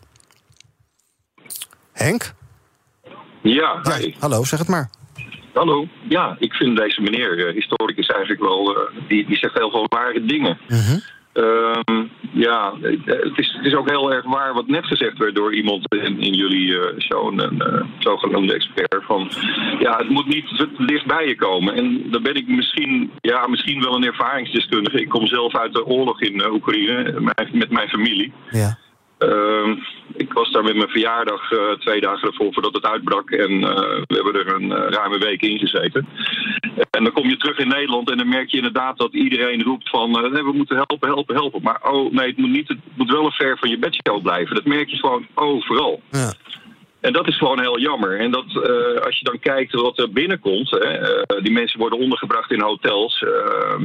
[1.94, 2.34] Henk?
[3.42, 4.90] Ja, ja hallo, zeg het maar.
[5.54, 5.88] Hallo.
[6.10, 8.78] Ja, ik vind deze meneer, uh, historicus, eigenlijk wel.
[8.78, 10.58] Uh, die, die zegt heel veel ware dingen.
[10.68, 11.02] Uh -huh.
[11.34, 12.74] Um, ja,
[13.06, 16.20] het is, het is ook heel erg waar wat net gezegd werd door iemand in,
[16.20, 19.04] in jullie uh, show, een uh, zogenoemde expert.
[19.04, 19.32] Van
[19.80, 21.76] ja, het moet niet dicht bij je komen.
[21.76, 25.02] En dan ben ik misschien, ja, misschien wel een ervaringsdeskundige.
[25.02, 28.34] Ik kom zelf uit de oorlog in uh, Oekraïne met mijn familie.
[28.50, 28.78] Ja.
[29.22, 29.78] Uh,
[30.14, 33.32] ik was daar met mijn verjaardag uh, twee dagen ervoor voordat het uitbrak.
[33.32, 33.70] En uh,
[34.08, 36.08] we hebben er een uh, ruime week in gezeten.
[36.90, 39.90] En dan kom je terug in Nederland en dan merk je inderdaad dat iedereen roept
[39.90, 40.12] van...
[40.12, 41.62] we moeten helpen, helpen, helpen.
[41.62, 44.56] Maar oh nee, het moet, niet, het moet wel een ver van je bedshow blijven.
[44.56, 46.02] Dat merk je gewoon overal.
[46.12, 46.34] Ja.
[47.02, 48.20] En dat is gewoon heel jammer.
[48.20, 52.00] En dat, eh, als je dan kijkt wat er binnenkomt, hè, eh, die mensen worden
[52.00, 53.22] ondergebracht in hotels.
[53.22, 53.32] Uh,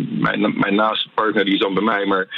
[0.09, 2.29] mijn, mijn naaste partner die is dan bij mij, maar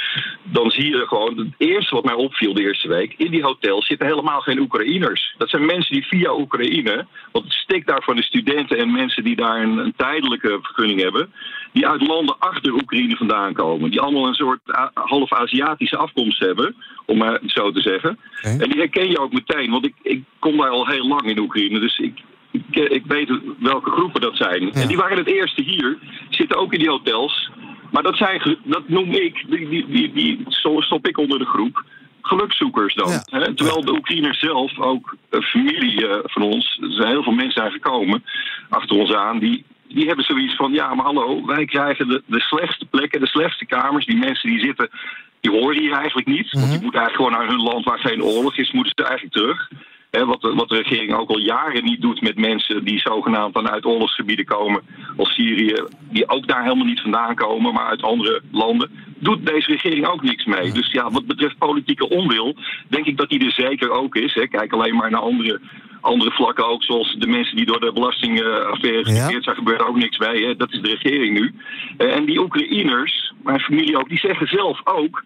[0.43, 3.85] dan zie je gewoon, het eerste wat mij opviel de eerste week, in die hotels
[3.85, 5.35] zitten helemaal geen Oekraïners.
[5.37, 9.23] Dat zijn mensen die via Oekraïne, want het stikt daar van de studenten en mensen
[9.23, 11.33] die daar een, een tijdelijke vergunning hebben,
[11.71, 13.89] die uit landen achter Oekraïne vandaan komen.
[13.89, 14.61] Die allemaal een soort
[14.93, 18.19] half Aziatische afkomst hebben, om maar het zo te zeggen.
[18.41, 21.39] En die herken je ook meteen, want ik, ik kom daar al heel lang in
[21.39, 24.73] Oekraïne, dus ik, ik, ik weet welke groepen dat zijn.
[24.73, 25.97] En die waren het eerste hier,
[26.29, 27.49] zitten ook in die hotels.
[27.91, 30.45] Maar dat, zijn, dat noem ik, die, die, die, die
[30.79, 31.83] stop ik onder de groep
[32.21, 33.11] gelukzoekers dan.
[33.11, 33.53] Hè?
[33.53, 37.61] Terwijl de Oekraïners zelf, ook een familie uh, van ons, er zijn heel veel mensen
[37.61, 38.23] zijn gekomen
[38.69, 42.39] achter ons aan, die, die hebben zoiets van: ja, maar hallo, wij krijgen de, de
[42.39, 44.05] slechtste plekken, de slechtste kamers.
[44.05, 44.89] Die mensen die zitten,
[45.39, 46.51] die horen hier eigenlijk niet.
[46.51, 49.35] Want die moeten eigenlijk gewoon naar hun land waar geen oorlog is, moeten ze eigenlijk
[49.35, 49.69] terug.
[50.11, 53.53] Hè, wat, de, wat de regering ook al jaren niet doet met mensen die zogenaamd
[53.53, 54.81] dan uit oorlogsgebieden komen,
[55.17, 59.71] als Syrië, die ook daar helemaal niet vandaan komen, maar uit andere landen, doet deze
[59.71, 60.71] regering ook niks mee.
[60.71, 62.55] Dus ja, wat betreft politieke onwil,
[62.87, 64.33] denk ik dat die er zeker ook is.
[64.33, 64.47] Hè.
[64.47, 65.59] Kijk alleen maar naar andere
[66.01, 70.17] andere vlakken ook, zoals de mensen die door de belastingaffaire geïnteresseerd zijn, gebeurt ook niks
[70.17, 70.37] bij.
[70.37, 70.55] Hè.
[70.55, 71.53] Dat is de regering nu.
[71.97, 75.23] Uh, en die Oekraïners, mijn familie ook, die zeggen zelf ook.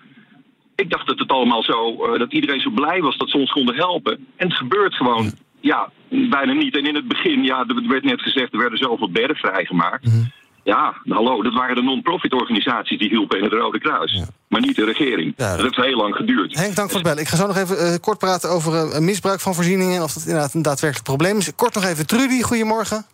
[0.76, 3.52] Ik dacht dat het allemaal zo, uh, dat iedereen zo blij was dat ze ons
[3.52, 4.28] konden helpen.
[4.36, 6.78] En het gebeurt gewoon, ja, bijna niet.
[6.78, 10.06] En in het begin, ja, er werd net gezegd, er werden zoveel bedden vrijgemaakt.
[10.06, 10.32] Mm -hmm.
[10.64, 14.14] Ja, hallo, dat waren de non-profit organisaties die hielpen in het Rode Kruis.
[14.14, 14.26] Ja.
[14.48, 15.34] Maar niet de regering.
[15.38, 15.58] Ja, dat...
[15.58, 16.56] dat heeft heel lang geduurd.
[16.56, 17.22] Henk, dank voor het bellen.
[17.22, 19.96] Ik ga zo nog even uh, kort praten over uh, misbruik van voorzieningen...
[19.96, 21.56] en of dat inderdaad een daadwerkelijk probleem is.
[21.56, 23.06] Kort nog even, Trudy, goedemorgen.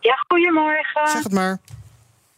[0.00, 1.08] Ja, goedemorgen.
[1.08, 1.58] Zeg het maar.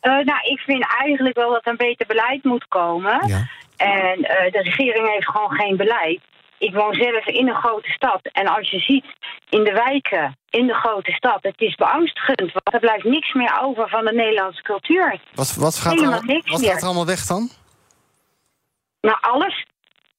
[0.02, 3.26] Uh, nou, ik vind eigenlijk wel dat er een beter beleid moet komen.
[3.26, 3.48] Ja.
[3.82, 6.20] En de regering heeft gewoon geen beleid.
[6.58, 8.20] Ik woon zelf in een grote stad.
[8.32, 9.04] En als je ziet
[9.48, 12.52] in de wijken, in de grote stad, het is beangstigend.
[12.52, 15.20] Want er blijft niks meer over van de Nederlandse cultuur.
[15.34, 16.10] Wat, wat, gaat, er,
[16.44, 17.50] wat gaat er allemaal weg dan?
[19.00, 19.66] Nou, alles.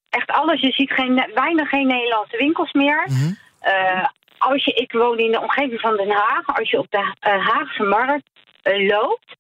[0.10, 0.62] Echt alles.
[0.62, 3.08] Je ziet geen, bijna geen Nederlandse winkels meer.
[3.08, 3.38] Mm -hmm.
[3.66, 4.06] uh,
[4.38, 6.58] als je, ik woon in de omgeving van Den Haag.
[6.58, 8.30] Als je op de uh, Haagse markt
[8.64, 9.36] uh, loopt,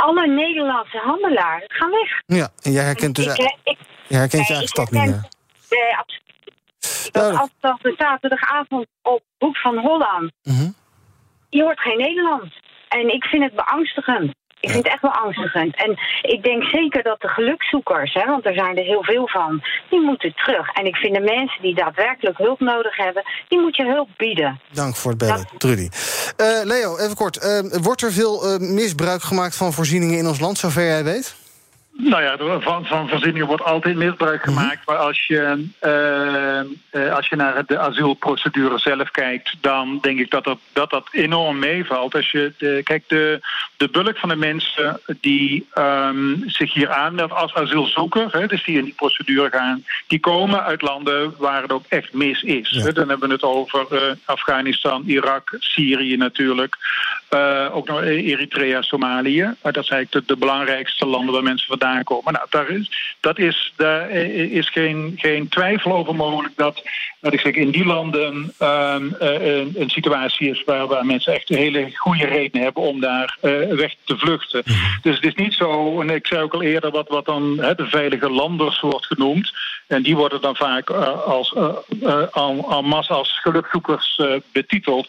[0.00, 2.22] alle Nederlandse handelaren gaan weg.
[2.26, 3.26] Ja, en jij herkent dus...
[3.26, 5.28] Ik, ik, jij herkent je eigen stad niet meer.
[5.70, 6.28] Nee, absoluut.
[7.82, 10.32] De zaterdagavond op Hoek van Holland.
[10.42, 10.74] -hmm.
[11.48, 12.60] Je hoort geen Nederlands.
[12.88, 14.34] En ik vind het beangstigend.
[14.60, 15.76] Ik vind het echt wel angstigend.
[15.76, 19.62] En ik denk zeker dat de gelukzoekers, hè, want er zijn er heel veel van,
[19.90, 20.68] die moeten terug.
[20.72, 24.60] En ik vind de mensen die daadwerkelijk hulp nodig hebben, die moet je hulp bieden.
[24.72, 25.60] Dank voor het bellen, dat...
[25.60, 25.88] Trudy.
[26.36, 27.44] Uh, Leo, even kort.
[27.44, 31.39] Uh, wordt er veel uh, misbruik gemaakt van voorzieningen in ons land, zover jij weet?
[32.02, 34.86] Nou ja, van, van voorzieningen wordt altijd misbruik gemaakt.
[34.86, 40.30] Maar als je, uh, uh, als je naar de asielprocedure zelf kijkt, dan denk ik
[40.30, 42.14] dat dat, dat, dat enorm meevalt.
[42.14, 43.40] Als je de, kijk, de,
[43.76, 48.78] de bulk van de mensen die um, zich hier aanmelden als asielzoeker, hè, dus die
[48.78, 52.68] in die procedure gaan, die komen uit landen waar het ook echt mis is.
[52.68, 52.90] Ja.
[52.90, 56.76] Dan hebben we het over uh, Afghanistan, Irak, Syrië natuurlijk.
[57.72, 59.54] Ook nog Eritrea, Somalië.
[59.62, 62.32] dat zijn eigenlijk de, de belangrijkste landen waar mensen vandaan komen.
[62.32, 66.82] Nou, daar is, dat is, daar is geen, geen twijfel over mogelijk dat,
[67.20, 71.50] dat ik zeg, in die landen um, een, een, situatie is waar, waar mensen echt
[71.50, 74.62] een hele goede reden hebben om daar uh, weg te vluchten.
[75.02, 77.74] Dus het is niet zo, en ik zei ook al eerder wat, wat dan hè,
[77.74, 79.52] de veilige landers wordt genoemd.
[79.90, 81.54] En die worden dan vaak uh, als,
[82.02, 84.20] en masse als gelukzoekers
[84.52, 85.08] betiteld.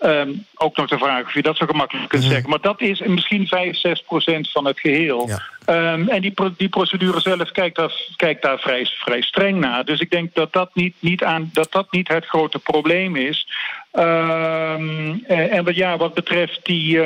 [0.00, 2.50] Um, ook nog de vraag of je dat zo gemakkelijk kunt zeggen.
[2.50, 5.28] Maar dat is misschien 5, 6 procent van het geheel.
[5.28, 5.92] Ja.
[5.92, 9.84] Um, en die, die procedure zelf kijkt daar, kijkt daar vrij, vrij streng naar.
[9.84, 13.48] Dus ik denk dat dat niet, niet, aan, dat dat niet het grote probleem is.
[13.92, 17.00] Um, en wat, ja, wat betreft die,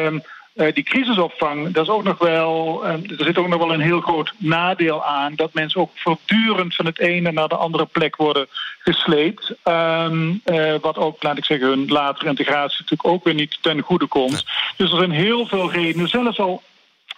[0.61, 4.01] uh, die crisisopvang, dat is ook nog wel, er zit ook nog wel een heel
[4.01, 5.35] groot nadeel aan.
[5.35, 8.47] Dat mensen ook voortdurend van het ene naar de andere plek worden
[8.79, 9.55] gesleept.
[9.65, 13.81] Um, uh, wat ook, laat ik zeggen, hun latere integratie natuurlijk ook weer niet ten
[13.81, 14.45] goede komt.
[14.77, 16.63] Dus er zijn heel veel redenen, zelfs al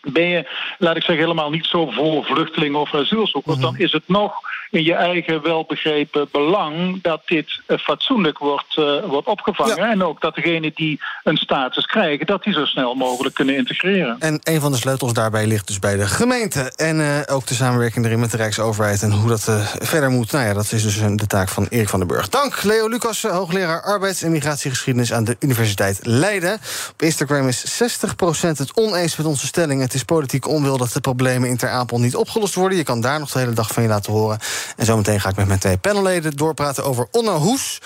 [0.01, 3.73] ben je, laat ik zeggen, helemaal niet zo voor vluchtelingen of asielzoekers, mm -hmm.
[3.73, 4.35] dan is het nog
[4.73, 9.77] in je eigen welbegrepen belang dat dit uh, fatsoenlijk wordt, uh, wordt opgevangen.
[9.77, 9.91] Ja.
[9.91, 14.17] En ook dat degenen die een status krijgen, dat die zo snel mogelijk kunnen integreren.
[14.19, 16.73] En een van de sleutels daarbij ligt dus bij de gemeente.
[16.77, 19.43] En uh, ook de samenwerking erin met de Rijksoverheid en hoe dat
[19.81, 20.33] verder moet.
[20.33, 22.29] Nou ja, dat is dus de taak van Erik van den Burg.
[22.29, 26.61] Dank, Leo Lucas, hoogleraar arbeids- en migratiegeschiedenis aan de Universiteit Leiden.
[26.93, 29.81] Op Instagram is 60% het oneens met onze stelling.
[29.81, 32.79] Het is politiek onwil dat de problemen in Ter Apel niet opgelost worden.
[32.79, 34.39] Je kan daar nog de hele dag van je laten horen.
[34.77, 37.81] En zometeen ga ik met mijn twee panelleden doorpraten over Onno Hoes.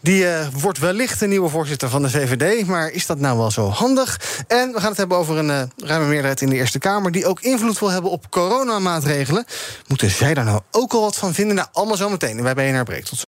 [0.00, 2.66] Die uh, wordt wellicht de nieuwe voorzitter van de VVD.
[2.66, 4.20] Maar is dat nou wel zo handig?
[4.46, 7.12] En we gaan het hebben over een uh, ruime meerderheid in de Eerste Kamer...
[7.12, 9.44] die ook invloed wil hebben op coronamaatregelen.
[9.86, 11.56] Moeten zij daar nou ook al wat van vinden?
[11.56, 12.42] Nou, allemaal zometeen.
[12.42, 13.04] Wij BNR Breek.
[13.04, 13.31] Tot zo.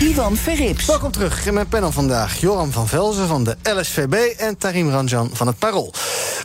[0.00, 0.86] Ivan Verrips.
[0.86, 2.40] Welkom terug in mijn panel vandaag.
[2.40, 5.92] Joram van Velzen van de LSVB en Tarim Ranjan van het Parool.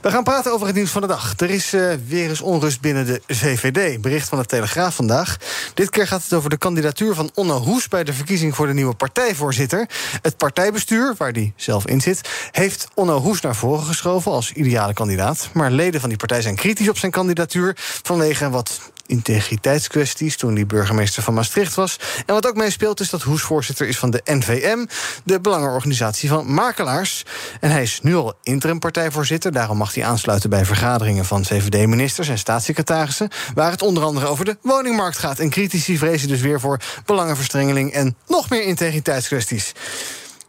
[0.01, 1.33] We gaan praten over het nieuws van de dag.
[1.37, 4.01] Er is uh, weer eens onrust binnen de VVD.
[4.01, 5.37] Bericht van de Telegraaf vandaag.
[5.73, 7.87] Dit keer gaat het over de kandidatuur van Onno Hoes...
[7.87, 9.89] bij de verkiezing voor de nieuwe partijvoorzitter.
[10.21, 12.29] Het partijbestuur, waar die zelf in zit...
[12.51, 15.49] heeft Onno Hoes naar voren geschoven als ideale kandidaat.
[15.53, 17.73] Maar leden van die partij zijn kritisch op zijn kandidatuur...
[18.03, 21.99] vanwege wat integriteitskwesties toen hij burgemeester van Maastricht was.
[22.25, 24.85] En wat ook meespeelt is dat Hoes voorzitter is van de NVM,
[25.23, 27.25] de belangenorganisatie van makelaars.
[27.59, 32.37] En hij is nu al interimpartijvoorzitter, daarom mag hij aansluiten bij vergaderingen van VVD-ministers en
[32.37, 35.39] staatssecretarissen, waar het onder andere over de woningmarkt gaat.
[35.39, 39.73] En critici vrezen dus weer voor belangenverstrengeling en nog meer integriteitskwesties.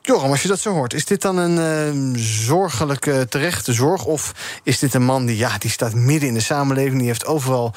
[0.05, 4.05] Joram, als je dat zo hoort, is dit dan een uh, zorgelijke terechte zorg?
[4.05, 7.27] Of is dit een man die, ja, die staat midden in de samenleving, die heeft
[7.27, 7.75] overal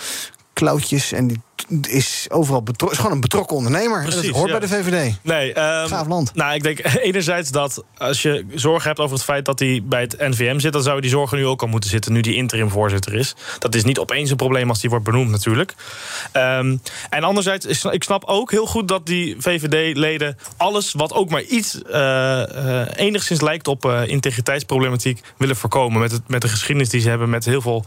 [0.55, 1.41] klauwtjes en die
[1.81, 2.97] is overal betrokken.
[2.97, 4.01] Is gewoon een betrokken ondernemer.
[4.03, 4.57] Precies, dat hoort ja.
[4.57, 5.15] bij de VVD.
[5.21, 6.35] Nee, um, Gaaf land.
[6.35, 10.01] Nou, ik denk enerzijds dat als je zorgen hebt over het feit dat hij bij
[10.01, 12.69] het NVM zit, dan zou die zorgen nu ook al moeten zitten, nu die interim
[12.69, 13.35] voorzitter is.
[13.59, 15.75] Dat is niet opeens een probleem als die wordt benoemd, natuurlijk.
[16.33, 21.41] Um, en anderzijds, ik snap ook heel goed dat die VVD-leden alles wat ook maar
[21.41, 26.01] iets uh, uh, enigszins lijkt op uh, integriteitsproblematiek willen voorkomen.
[26.01, 27.85] Met, het, met de geschiedenis die ze hebben met heel veel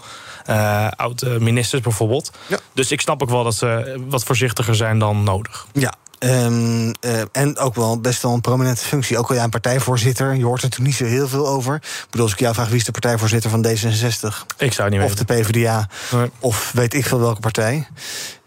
[0.96, 2.30] oud-ministers bijvoorbeeld.
[2.46, 2.58] Ja.
[2.72, 5.66] Dus ik snap ook wel dat ze wat voorzichtiger zijn dan nodig.
[5.72, 5.94] Ja.
[6.20, 9.18] Um, uh, en ook wel best wel een prominente functie.
[9.18, 10.34] Ook al ja, een partijvoorzitter.
[10.34, 11.74] Je hoort er toen niet zo heel veel over.
[11.74, 14.46] Ik bedoel, als ik jou vraag wie is de partijvoorzitter van D66?
[14.56, 15.26] Ik zou niet Of weten.
[15.26, 15.88] de PvdA.
[16.12, 16.30] Nee.
[16.38, 17.88] Of weet ik veel welke partij.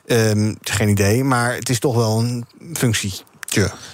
[0.05, 1.23] Um, geen idee.
[1.23, 3.13] Maar het is toch wel een functie.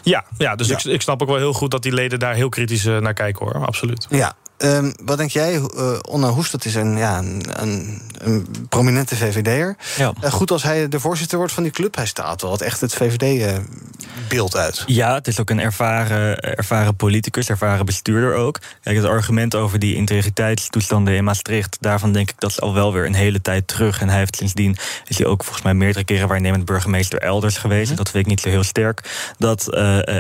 [0.04, 0.78] Ja, ja dus ja.
[0.78, 3.14] Ik, ik snap ook wel heel goed dat die leden daar heel kritisch uh, naar
[3.14, 3.66] kijken hoor.
[3.66, 4.08] Absoluut.
[4.10, 8.48] Ja, Um, wat denk jij, uh, Onno Hoes, dat is een, ja, een, een, een
[8.70, 9.76] prominente VVD'er.
[9.98, 10.14] Ja.
[10.24, 12.94] Uh, goed als hij de voorzitter wordt van die club, hij staat wel echt het
[12.94, 14.84] VVD-beeld uh, uit.
[14.86, 18.60] Ja, het is ook een ervaren, ervaren politicus, ervaren bestuurder ook.
[18.82, 22.94] Kijk, het argument over die integriteitstoestanden in Maastricht, daarvan denk ik dat is al wel
[22.94, 24.02] weer een hele tijd terug.
[24.02, 27.82] En hij heeft sindsdien, is hij ook volgens mij meerdere keren waarnemend burgemeester elders geweest.
[27.82, 28.04] Mm -hmm.
[28.04, 29.02] Dat vind ik niet zo heel sterk.
[29.38, 29.66] Dat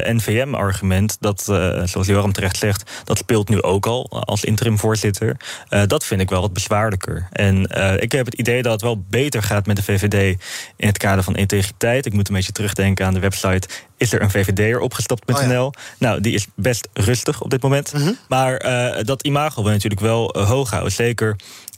[0.03, 1.41] NVM-argument, dat,
[1.83, 5.37] zoals Joram terecht zegt, dat speelt nu ook al als interim voorzitter.
[5.69, 7.27] Uh, dat vind ik wel wat bezwaarlijker.
[7.31, 10.39] En uh, ik heb het idee dat het wel beter gaat met de VVD
[10.75, 12.05] in het kader van integriteit.
[12.05, 13.67] Ik moet een beetje terugdenken aan de website.
[13.97, 15.65] Is er een VVD'er opgestapt.nl?
[15.65, 15.81] Oh ja.
[15.97, 17.93] Nou, die is best rustig op dit moment.
[17.93, 18.17] Mm -hmm.
[18.27, 20.91] Maar uh, dat imago wil natuurlijk wel hoog houden.
[20.91, 21.35] Zeker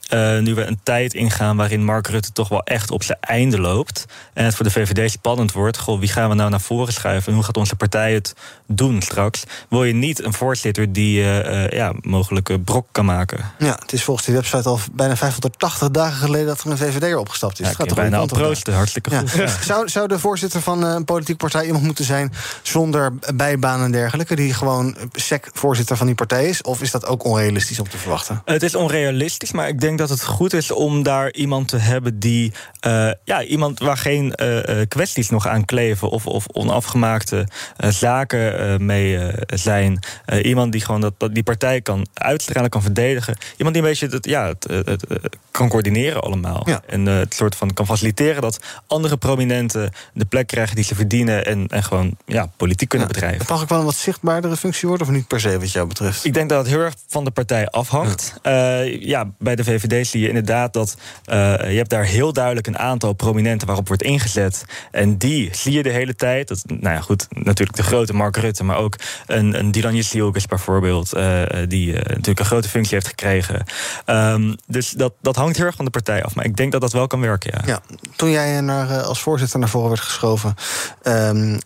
[0.09, 3.59] uh, nu we een tijd ingaan waarin Mark Rutte toch wel echt op zijn einde
[3.59, 4.05] loopt.
[4.33, 5.77] En het voor de VVD spannend wordt.
[5.77, 7.27] Goh, wie gaan we nou naar voren schuiven?
[7.27, 8.35] En hoe gaat onze partij het
[8.67, 9.43] doen straks?
[9.69, 13.45] Wil je niet een voorzitter die uh, ja, mogelijk brok kan maken?
[13.59, 17.17] Ja, het is volgens die website al bijna 580 dagen geleden dat er een VVD'er
[17.17, 17.67] opgestapt is.
[17.67, 19.31] Ja, gaat toch bijna al proosten, hartstikke goed.
[19.31, 19.41] Ja.
[19.41, 19.49] Ja.
[19.61, 24.35] Zou, zou de voorzitter van een politieke partij iemand moeten zijn zonder bijbaan en dergelijke,
[24.35, 26.61] die gewoon SEC-voorzitter van die partij is?
[26.61, 28.41] Of is dat ook onrealistisch om te verwachten?
[28.45, 32.19] Het is onrealistisch, maar ik denk dat het goed is om daar iemand te hebben
[32.19, 32.53] die.
[32.87, 38.85] Uh, ja, iemand waar geen uh, kwesties nog aan kleven of, of onafgemaakte uh, zaken
[38.85, 39.99] mee zijn.
[40.41, 43.37] iemand die gewoon dat, dat die partij kan uitstralen, kan verdedigen.
[43.57, 46.61] Iemand die een beetje het, ja, het, het, het kan coördineren allemaal.
[46.65, 46.81] Ja.
[46.87, 51.45] En het soort van kan faciliteren dat andere prominenten de plek krijgen die ze verdienen
[51.45, 53.39] en, en gewoon ja, politiek kunnen ja, bedrijven.
[53.39, 55.87] Het mag ook wel een wat zichtbaardere functie worden, of niet per se wat jou
[55.87, 56.25] betreft?
[56.25, 58.39] Ik denk dat het heel erg van de partij afhangt.
[58.43, 61.35] Ja, ja bij de VVD zie je inderdaad dat uh,
[61.71, 64.65] je hebt daar heel duidelijk een aantal prominenten waarop wordt ingezet.
[64.91, 66.47] En die zie je de hele tijd.
[66.47, 70.45] Dat, nou ja, goed, natuurlijk de grote Mark Rutte, maar ook een, een Dylan Jezielkes
[70.45, 73.63] bijvoorbeeld, uh, die uh, natuurlijk een grote functie heeft gekregen.
[74.05, 76.35] Um, dus dat, dat hangt heel erg van de partij af.
[76.35, 77.79] Maar ik denk dat dat wel kan werken, ja.
[78.15, 80.55] toen jij naar, als voorzitter naar voren werd geschoven,
[81.03, 81.59] um,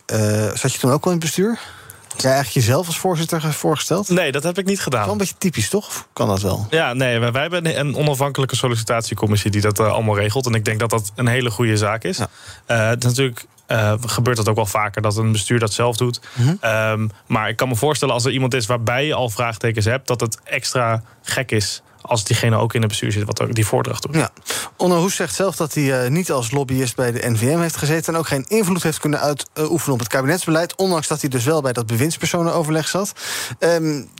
[0.54, 1.58] zat je toen ook al in het bestuur?
[2.14, 4.08] Heb jij eigenlijk jezelf als voorzitter voorgesteld?
[4.08, 5.02] Nee, dat heb ik niet gedaan.
[5.02, 5.86] Wel een beetje typisch, toch?
[5.86, 6.66] Of kan dat wel?
[6.70, 10.46] Ja, nee, wij, wij hebben een onafhankelijke sollicitatiecommissie die dat uh, allemaal regelt.
[10.46, 12.18] En ik denk dat dat een hele goede zaak is.
[12.18, 12.28] Ja.
[12.66, 15.96] Uh, het is natuurlijk uh, gebeurt dat ook wel vaker dat een bestuur dat zelf
[15.96, 16.20] doet.
[16.34, 16.70] Mm -hmm.
[16.70, 20.06] um, maar ik kan me voorstellen als er iemand is waarbij je al vraagtekens hebt,
[20.06, 24.02] dat het extra gek is als diegene ook in het bestuur zit, wat die voordracht
[24.02, 24.14] doet.
[24.14, 24.30] Ja.
[24.76, 28.12] Onno Hoes zegt zelf dat hij uh, niet als lobbyist bij de NVM heeft gezeten...
[28.12, 30.76] en ook geen invloed heeft kunnen uitoefenen op het kabinetsbeleid...
[30.76, 33.12] ondanks dat hij dus wel bij dat bewindspersonenoverleg zat.
[33.58, 34.10] Um,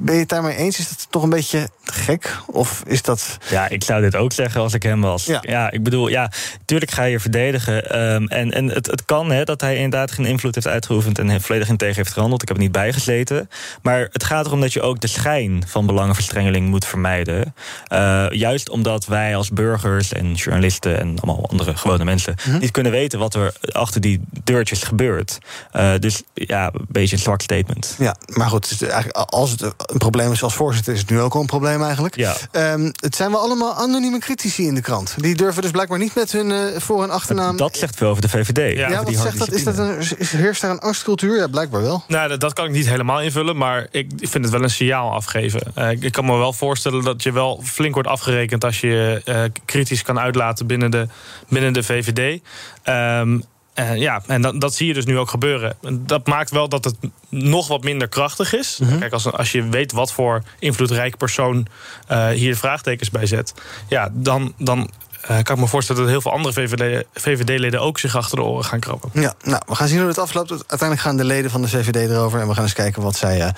[0.00, 0.78] ben je het daarmee eens?
[0.78, 2.36] Is dat toch een beetje gek?
[2.46, 3.38] Of is dat...
[3.50, 5.24] Ja, ik zou dit ook zeggen als ik hem was.
[5.24, 6.30] Ja, ja ik bedoel, ja,
[6.64, 8.00] tuurlijk ga je verdedigen.
[8.00, 11.18] Um, en en het, het kan hè, dat hij inderdaad geen invloed heeft uitgeoefend...
[11.18, 12.42] en volledig in tegen heeft gehandeld.
[12.42, 13.50] Ik heb er niet bij gezeten.
[13.82, 17.54] Maar het gaat erom dat je ook de schijn van belangenverstrengeling moet vermijden.
[17.92, 20.98] Uh, juist omdat wij als burgers en journalisten...
[20.98, 22.34] en allemaal andere gewone mensen...
[22.44, 22.60] Mm-hmm.
[22.60, 25.38] niet kunnen weten wat er achter die deurtjes gebeurt.
[25.76, 27.94] Uh, dus ja, een beetje een zwak statement.
[27.98, 29.18] Ja, maar goed, het is eigenlijk
[29.50, 32.16] als het een probleem is als voorzitter, is het nu ook al een probleem eigenlijk.
[32.16, 32.34] Ja.
[32.52, 35.14] Um, het zijn wel allemaal anonieme critici in de krant.
[35.16, 37.56] Die durven dus blijkbaar niet met hun uh, voor- en achternaam.
[37.56, 38.76] Dat zegt veel over de VVD.
[38.76, 39.52] Ja, ja wat zegt dat?
[39.52, 41.36] Is dat een, is, heerst daar een angstcultuur?
[41.36, 42.04] Ja, blijkbaar wel.
[42.08, 45.12] Nou, dat, dat kan ik niet helemaal invullen, maar ik vind het wel een signaal
[45.12, 45.60] afgeven.
[45.78, 49.22] Uh, ik, ik kan me wel voorstellen dat je wel flink wordt afgerekend als je
[49.24, 51.06] uh, kritisch kan uitlaten binnen de,
[51.48, 52.40] binnen de VVD.
[52.88, 53.44] Um,
[53.78, 55.76] Uh, ja, en dat, dat zie je dus nu ook gebeuren.
[55.90, 56.96] Dat maakt wel dat het
[57.28, 58.78] nog wat minder krachtig is.
[58.78, 58.98] Mm -hmm.
[58.98, 61.66] Kijk, als, als je weet wat voor invloedrijke persoon
[62.10, 63.54] uh, hier vraagtekens bij zet,
[63.88, 64.90] ja, dan, dan
[65.30, 68.44] uh, kan ik me voorstellen dat heel veel andere VVD-leden VVD ook zich achter de
[68.44, 69.10] oren gaan krabben.
[69.12, 70.50] Ja, nou, we gaan zien hoe het afloopt.
[70.50, 73.38] Uiteindelijk gaan de leden van de VVD erover en we gaan eens kijken wat zij
[73.38, 73.48] uh,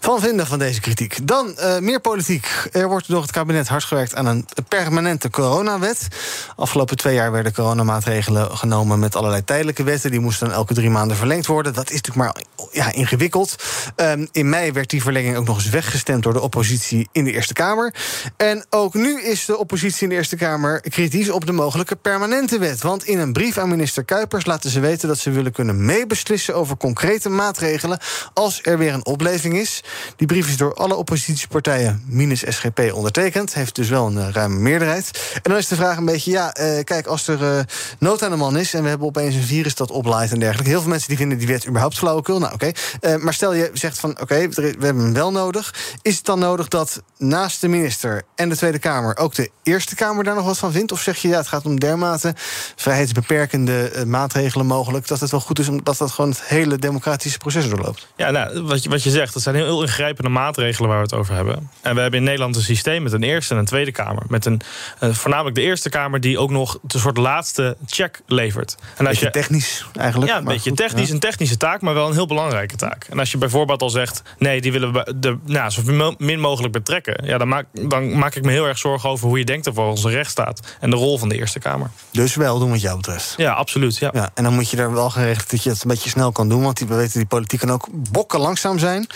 [0.00, 1.26] van vinden van deze kritiek.
[1.26, 2.68] Dan uh, meer politiek.
[2.72, 6.08] Er wordt door het kabinet hard gewerkt aan een permanente coronawet.
[6.56, 10.10] Afgelopen twee jaar werden coronamaatregelen genomen met allerlei tijdelijke wetten.
[10.10, 11.74] Die moesten dan elke drie maanden verlengd worden.
[11.74, 13.54] Dat is natuurlijk maar ja, ingewikkeld.
[13.96, 17.32] Um, in mei werd die verlenging ook nog eens weggestemd door de oppositie in de
[17.32, 17.94] Eerste Kamer.
[18.36, 22.58] En ook nu is de oppositie in de Eerste Kamer kritisch op de mogelijke permanente
[22.58, 22.82] wet.
[22.82, 26.54] Want in een brief aan minister Kuipers laten ze weten dat ze willen kunnen meebeslissen
[26.54, 27.98] over concrete maatregelen
[28.34, 29.84] als er weer een opleving is.
[30.16, 33.54] Die brief is door alle oppositiepartijen minus SGP ondertekend.
[33.54, 35.30] Heeft dus wel een uh, ruime meerderheid.
[35.34, 37.60] En dan is de vraag een beetje: ja, uh, kijk, als er uh,
[37.98, 40.70] nood aan de man is en we hebben opeens een virus dat oplaait en dergelijke.
[40.70, 42.38] Heel veel mensen die vinden die wet überhaupt flauwekul.
[42.38, 42.70] Nou, oké.
[43.18, 45.74] Maar stel je zegt van: oké, we hebben hem wel nodig.
[46.02, 49.94] Is het dan nodig dat naast de minister en de Tweede Kamer ook de Eerste
[49.94, 50.92] Kamer daar nog wat van vindt?
[50.92, 52.32] Of zeg je ja, het gaat om dermate
[52.76, 57.38] vrijheidsbeperkende uh, maatregelen mogelijk, dat het wel goed is omdat dat gewoon het hele democratische
[57.38, 58.06] proces doorloopt?
[58.16, 61.14] Ja, nou, wat je, wat je zegt, dat zijn heel, ingrijpende maatregelen waar we het
[61.14, 61.70] over hebben.
[61.80, 64.22] En we hebben in Nederland een systeem met een Eerste en een Tweede Kamer.
[64.28, 64.60] Met een,
[65.00, 68.76] uh, voornamelijk de Eerste Kamer die ook nog een soort laatste check levert.
[68.96, 70.30] En als je technisch eigenlijk.
[70.30, 71.14] Ja, een beetje goed, technisch, ja.
[71.14, 73.06] een technische taak, maar wel een heel belangrijke taak.
[73.10, 76.72] En als je bijvoorbeeld al zegt, nee, die willen we de, nou, zo min mogelijk
[76.72, 79.68] betrekken, ja, dan, maak, dan maak ik me heel erg zorgen over hoe je denkt
[79.68, 81.90] over onze rechtsstaat en de rol van de Eerste Kamer.
[82.10, 83.34] Dus wel doen wat jou betreft.
[83.36, 83.98] Ja, absoluut.
[83.98, 84.10] Ja.
[84.12, 86.48] Ja, en dan moet je er wel geregeld dat je het een beetje snel kan
[86.48, 86.62] doen.
[86.62, 89.06] Want die, we weten, die politiek kan ook bokken langzaam zijn.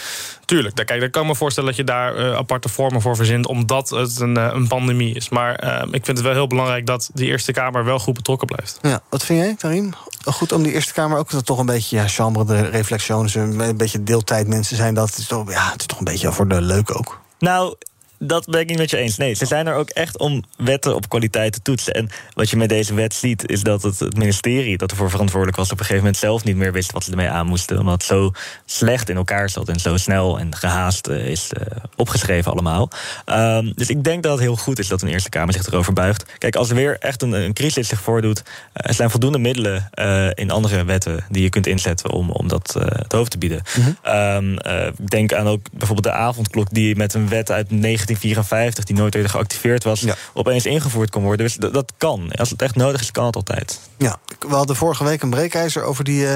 [0.44, 3.46] Tuurlijk, kijk, dan kan ik me voorstellen dat je daar uh, aparte vormen voor verzint,
[3.46, 5.28] omdat het een, uh, een pandemie is.
[5.28, 8.46] Maar uh, ik vind het wel heel belangrijk dat die Eerste Kamer wel goed betrokken
[8.46, 8.78] blijft.
[8.82, 9.92] Ja, wat vind jij, Karim?
[10.24, 13.76] Goed om die Eerste Kamer ook dat toch een beetje, ja, chambre de reflections, een
[13.76, 15.08] beetje deeltijd mensen zijn dat.
[15.08, 17.20] Het is toch, ja, het is toch een beetje voor de leuk ook.
[17.38, 17.74] Nou,
[18.24, 19.16] dat ben ik niet met je eens.
[19.16, 21.94] Nee, ze zijn er ook echt om wetten op kwaliteit te toetsen.
[21.94, 25.56] En wat je met deze wet ziet, is dat het, het ministerie dat ervoor verantwoordelijk
[25.56, 27.78] was, op een gegeven moment zelf niet meer wist wat ze ermee aan moesten.
[27.78, 28.32] Omdat het zo
[28.64, 32.90] slecht in elkaar zat en zo snel en gehaast uh, is uh, opgeschreven allemaal.
[33.26, 35.92] Um, dus ik denk dat het heel goed is dat een Eerste Kamer zich erover
[35.92, 36.24] buigt.
[36.38, 39.90] Kijk, als er weer echt een, een crisis zich voordoet, uh, er zijn voldoende middelen
[40.34, 43.62] in andere wetten die je kunt inzetten om, om dat het hoofd te bieden.
[44.06, 44.52] Um,
[44.98, 48.96] ik denk aan ook bijvoorbeeld de avondklok die met een wet uit 19 1954, die
[48.96, 50.14] nooit eerder geactiveerd was, ja.
[50.32, 51.46] opeens ingevoerd kon worden.
[51.46, 52.32] Dus dat, dat, kan.
[52.32, 53.80] Als het echt nodig is, kan het altijd.
[53.96, 56.34] Ja, we hadden vorige week een breekijzer over die, uh,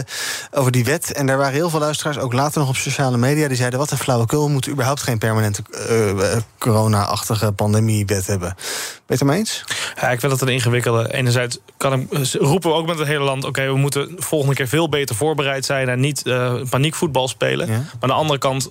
[0.51, 1.13] over die wet.
[1.13, 3.91] En daar waren heel veel luisteraars, ook later nog op sociale media, die zeiden: wat
[3.91, 8.55] een flauwekul, we moeten überhaupt geen permanente uh, corona-achtige pandemiewet hebben.
[9.07, 9.65] Ben je het mee eens?
[10.01, 11.13] Ja, ik vind dat een ingewikkelde.
[11.13, 14.55] Enerzijds kan ik, roepen we ook met het hele land: oké, okay, we moeten volgende
[14.55, 17.67] keer veel beter voorbereid zijn en niet uh, paniekvoetbal spelen.
[17.67, 17.73] Ja.
[17.73, 18.71] Maar aan de andere kant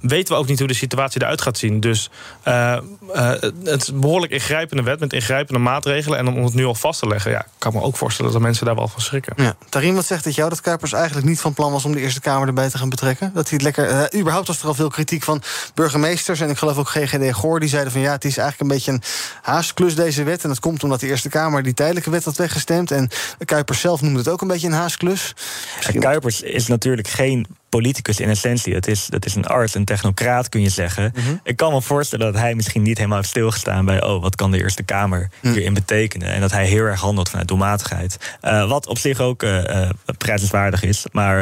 [0.00, 1.80] weten we ook niet hoe de situatie eruit gaat zien.
[1.80, 2.10] Dus
[2.44, 2.78] uh,
[3.14, 3.30] uh,
[3.64, 6.18] het is een behoorlijk ingrijpende wet met ingrijpende maatregelen.
[6.18, 8.66] En om het nu al vast te leggen, ja, kan me ook voorstellen dat mensen
[8.66, 9.32] daar wel van schrikken.
[9.36, 9.56] Ja.
[9.68, 12.20] Tarim, wat zegt het jou dat Kuipers eigenlijk niet van plan was om de Eerste
[12.20, 13.30] Kamer erbij te gaan betrekken?
[13.34, 13.90] Dat hij het lekker.
[13.90, 15.42] Uh, überhaupt was er al veel kritiek van
[15.74, 16.40] burgemeesters.
[16.40, 18.92] En ik geloof ook GGD Goor, die zeiden van ja, het is eigenlijk een beetje
[18.92, 19.02] een
[19.42, 20.42] haastklus deze wet.
[20.42, 22.90] En dat komt omdat de Eerste Kamer die tijdelijke wet had weggestemd.
[22.90, 23.10] En
[23.44, 25.34] Kuipers zelf noemde het ook een beetje een haastklus.
[25.76, 26.00] Misschien...
[26.00, 28.74] Kuipers is natuurlijk geen politicus in essentie.
[28.74, 31.12] Het is, dat is een arts, een technocraat kun je zeggen.
[31.14, 31.34] Mhm.
[31.42, 34.02] Ik kan me voorstellen dat hij misschien niet helemaal heeft stilgestaan bij...
[34.04, 35.52] oh, wat kan de Eerste Kamer Mhm.
[35.54, 36.28] hierin betekenen?
[36.28, 38.36] En dat hij heel erg handelt vanuit doelmatigheid.
[38.40, 39.88] Eh, wat op zich ook eh,
[40.18, 41.04] prijzenswaardig is.
[41.12, 41.38] Maar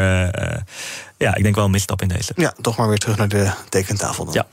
[1.18, 2.32] ja, ik denk wel een misstap in deze.
[2.36, 4.34] Ja, toch maar weer terug naar de tekentafel dan.
[4.34, 4.46] Ja.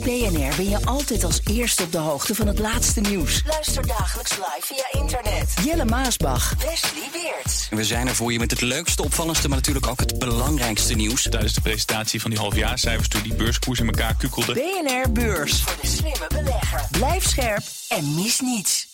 [0.00, 3.42] Bij BNR ben je altijd als eerste op de hoogte van het laatste nieuws.
[3.46, 5.54] Luister dagelijks live via internet.
[5.64, 7.68] Jelle Maasbach, Wesley Weert.
[7.70, 11.22] We zijn er voor je met het leukste, opvallendste, maar natuurlijk ook het belangrijkste nieuws.
[11.22, 14.52] Tijdens de presentatie van die halfjaarcijfers toen die beurskoers in elkaar kukkelde.
[14.52, 15.62] BNR Beurs.
[15.62, 16.80] Voor de slimme belegger.
[16.90, 18.86] Blijf scherp en mis niets.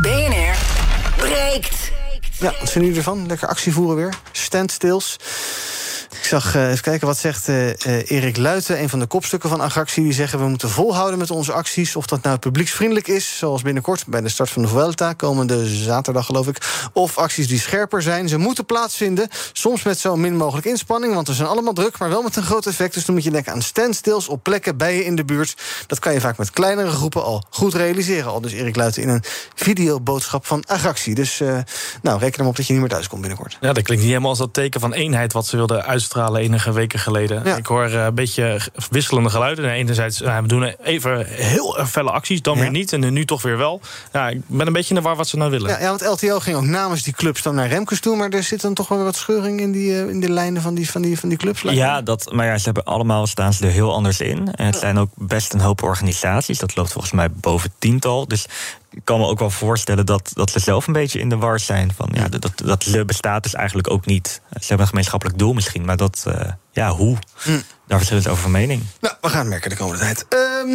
[0.00, 0.56] BNR
[1.16, 1.90] breekt.
[2.38, 3.26] Ja, wat vinden jullie ervan?
[3.26, 4.14] Lekker actie voeren weer.
[4.32, 5.16] Standstills.
[6.18, 9.60] Ik zag, eh, even kijken, wat zegt eh, Erik Luiten, een van de kopstukken van
[9.60, 10.02] Agractie.
[10.02, 11.96] Die zeggen, we moeten volhouden met onze acties.
[11.96, 15.12] Of dat nou publieksvriendelijk is, zoals binnenkort bij de start van de Vuelta...
[15.12, 16.88] komende zaterdag, geloof ik.
[16.92, 18.28] Of acties die scherper zijn.
[18.28, 21.14] Ze moeten plaatsvinden, soms met zo min mogelijk inspanning...
[21.14, 22.94] want we zijn allemaal druk, maar wel met een groot effect.
[22.94, 25.56] Dus dan moet je denken aan standstills op plekken bij je in de buurt.
[25.86, 28.30] Dat kan je vaak met kleinere groepen al goed realiseren.
[28.30, 29.22] Al dus Erik Luiten in een
[29.54, 31.14] videoboodschap van Agractie.
[31.14, 31.42] Dus
[32.02, 33.56] nou, reken hem op dat je niet meer thuis komt binnenkort.
[33.60, 36.72] Ja, dat klinkt niet helemaal als dat teken van eenheid wat ze wilden uitstralen enige
[36.72, 37.42] weken geleden.
[37.44, 37.56] Ja.
[37.56, 39.70] Ik hoor eh, een beetje wisselende geluiden.
[39.70, 42.60] Enerzijds, nou, we doen even heel erg felle acties, dan Ja.
[42.60, 42.92] weer niet.
[42.92, 43.80] En nu toch weer wel.
[44.12, 45.70] Ja, ik ben een beetje de war wat ze nou willen.
[45.70, 48.16] Ja, ja, want LTO ging ook namens die clubs dan naar Remkes toe...
[48.16, 50.74] maar er zit dan toch wel wat scheuring in, die, eh, in de lijnen van
[50.74, 51.60] die, van die, van die clubs.
[51.62, 54.54] Ja, dat, maar ja, ze hebben allemaal staan ze er heel anders in.
[54.54, 56.58] En het zijn ook best een hoop organisaties.
[56.58, 58.28] Dat loopt volgens mij boven tiental.
[58.28, 58.46] Dus
[58.90, 61.60] ik kan me ook wel voorstellen dat, dat ze zelf een beetje in de war
[61.60, 61.92] zijn.
[61.94, 64.40] Van, ja, dat, dat ze bestaat dus eigenlijk ook niet.
[64.50, 67.16] Ze hebben een gemeenschappelijk doel misschien, maar dat, eh, ja, hoe?
[67.88, 68.82] Daar verschillen ze over van mening.
[69.00, 70.26] Nou, we gaan het merken de komende tijd.
[70.28, 70.68] Ehm,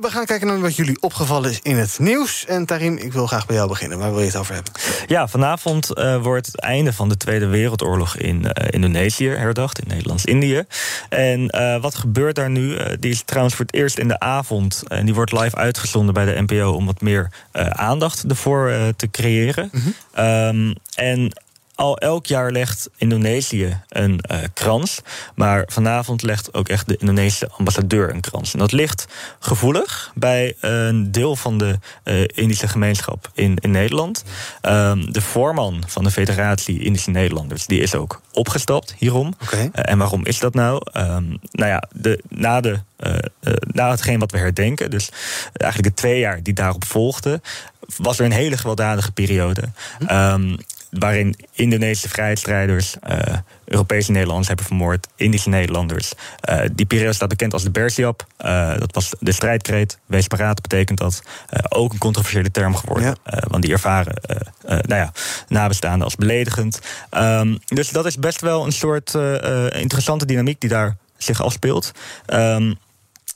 [0.00, 2.46] we gaan kijken naar wat jullie opgevallen is in het nieuws.
[2.46, 3.98] En Tarim, ik wil graag bij jou beginnen.
[3.98, 4.72] Waar wil je het over hebben?
[5.06, 9.88] Ja, vanavond eh, wordt het einde van de Tweede Wereldoorlog in eh, Indonesië herdacht, in
[9.88, 10.64] Nederlands-Indië.
[11.08, 12.78] En eh, wat gebeurt daar nu?
[12.98, 14.82] Die is trouwens voor het eerst in de avond.
[14.88, 17.30] En die wordt live uitgezonden bij de NPO om wat meer
[17.72, 19.70] aandacht ervoor te creëren.
[20.12, 21.32] Ehm, en
[21.82, 25.00] al elk jaar legt Indonesië een eh, krans.
[25.34, 28.52] Maar vanavond legt ook echt de Indonesische ambassadeur een krans.
[28.52, 29.06] En dat ligt
[29.38, 34.24] gevoelig bij een deel van de eh, Indische gemeenschap in, in Nederland.
[34.60, 39.34] Ehm, de voorman van de Federatie Indische Nederlanders die is ook opgestapt hierom.
[39.50, 40.80] Eh, en waarom is dat nou?
[40.92, 42.78] Ehm, nou ja, de, na, de,
[43.60, 45.08] na hetgeen wat we herdenken, dus
[45.52, 47.42] eigenlijk de twee jaar die daarop volgden,
[47.96, 49.62] was er een hele gewelddadige periode.
[50.06, 50.56] Ehm,
[50.98, 56.12] waarin Indonesische vrijheidsstrijders eh, Europese Nederlanders hebben vermoord, Indische Nederlanders.
[56.40, 58.26] Eh, die periode staat bekend als de Bersiap.
[58.36, 59.98] Eh, dat was de strijdkreet.
[60.06, 61.22] Wees paraat betekent dat.
[61.68, 63.16] Ook een controversiële term geworden.
[63.24, 63.42] Ja.
[63.48, 64.14] Want die ervaren
[64.64, 65.12] nou ja,
[65.48, 66.80] nabestaanden als beledigend.
[67.10, 69.14] Ehm, dus dat is best wel een soort
[69.70, 71.92] interessante dynamiek die daar zich afspeelt.
[72.26, 72.74] Ehm,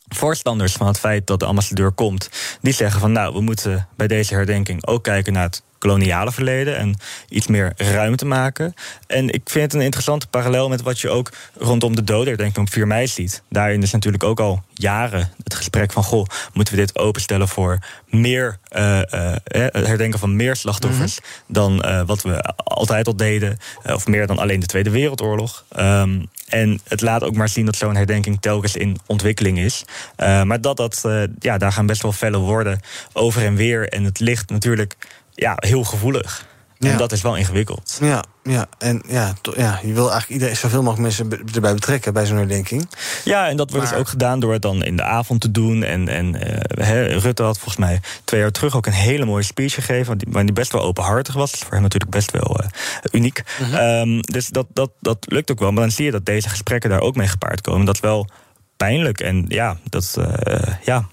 [0.08, 2.30] voorstanders van het feit dat de ambassadeur komt,
[2.60, 6.76] die zeggen van nou, we moeten bij deze herdenking ook kijken naar het koloniale verleden
[6.76, 6.94] en
[7.28, 8.74] iets meer ruimte maken.
[9.06, 12.72] En ik vind het een interessante parallel met wat je ook rondom de dodenherdenking op
[12.72, 13.42] 4 mei ziet.
[13.48, 17.78] Daarin is natuurlijk ook al jaren het gesprek van goh, moeten we dit openstellen voor
[18.08, 23.58] meer eh, eh, het herdenken van meer slachtoffers dan eh, wat we altijd al deden,
[23.82, 25.64] eh, of meer dan alleen de Tweede Wereldoorlog.
[25.68, 29.84] Ehm, en het laat ook maar zien dat zo'n herdenking telkens in ontwikkeling is.
[30.16, 32.80] Eh, maar dat, dat eh, ja, daar gaan best wel felle woorden
[33.12, 33.88] over en weer.
[33.88, 34.96] En het ligt natuurlijk
[35.36, 36.46] ja, heel gevoelig.
[36.78, 36.90] Ja.
[36.90, 37.98] En dat is wel ingewikkeld.
[38.00, 42.12] Ja, ja, en ja, ja, je wil eigenlijk iedereen, zoveel mogelijk mensen be- erbij betrekken
[42.12, 42.88] bij zo'n herdenking.
[43.24, 45.50] Ja, en dat wordt Maar- dus ook gedaan door het dan in de avond te
[45.50, 45.82] doen.
[45.82, 46.34] En, en
[46.76, 50.06] eh, Rutte had volgens mij twee jaar terug ook een hele mooie speech gegeven.
[50.30, 51.50] want die- best wel openhartig was.
[51.50, 52.68] Voor hem natuurlijk best wel eh,
[53.12, 53.42] uniek.
[53.72, 55.72] Ehm, dus dat, dat, dat lukt ook wel.
[55.72, 57.86] Maar dan zie je dat deze gesprekken daar ook mee gepaard komen.
[57.86, 58.28] Dat is wel
[58.76, 59.20] pijnlijk.
[59.20, 61.06] En ja, dat, eh, ja.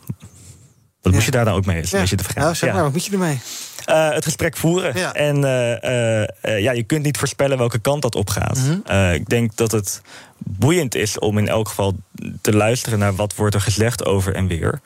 [1.03, 1.81] Wat moet je daar dan ook mee?
[1.81, 2.43] Is een beetje de vraag.
[2.43, 2.75] Nou, zeg Ja.
[2.75, 3.39] maar, wat moet je ermee?
[3.85, 4.97] Eh, het gesprek voeren.
[4.97, 5.13] Ja.
[5.13, 8.57] En eh, eh, ja, je kunt niet voorspellen welke kant dat opgaat.
[8.57, 8.77] Mhm.
[8.85, 10.01] Eh, ik denk dat het
[10.37, 11.95] boeiend is om in elk geval
[12.41, 14.81] te luisteren naar wat wordt er gezegd over en weer.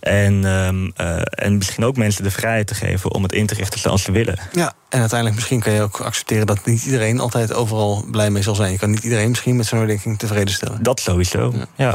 [0.00, 3.54] En, ehm, eh, en misschien ook mensen de vrijheid te geven om het in te
[3.54, 4.38] richten zoals ze willen.
[4.52, 8.42] Ja, en uiteindelijk misschien kan je ook accepteren dat niet iedereen altijd overal blij mee
[8.42, 8.72] zal zijn.
[8.72, 10.82] Je kan niet iedereen misschien met zo'n herdenking tevreden stellen.
[10.82, 11.54] Dat sowieso.
[11.76, 11.94] Ja.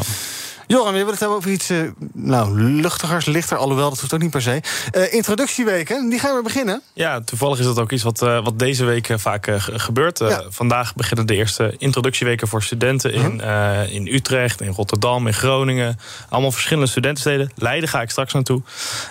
[0.68, 4.22] Joram, je wil het hebben over iets uh, nou, luchtigers, lichter, alhoewel dat hoeft ook
[4.22, 4.62] niet per se.
[4.92, 6.82] Uh, introductieweken, die gaan we beginnen.
[6.94, 10.20] Ja, toevallig is dat ook iets wat, uh, wat deze week vaak gebeurt.
[10.20, 10.44] Ja.
[10.50, 16.00] Vandaag beginnen de eerste introductieweken voor studenten in, uh, in Utrecht, in Rotterdam, in Groningen.
[16.30, 17.52] Allemaal verschillende studentensteden.
[17.56, 18.62] Leiden ga ik straks naartoe.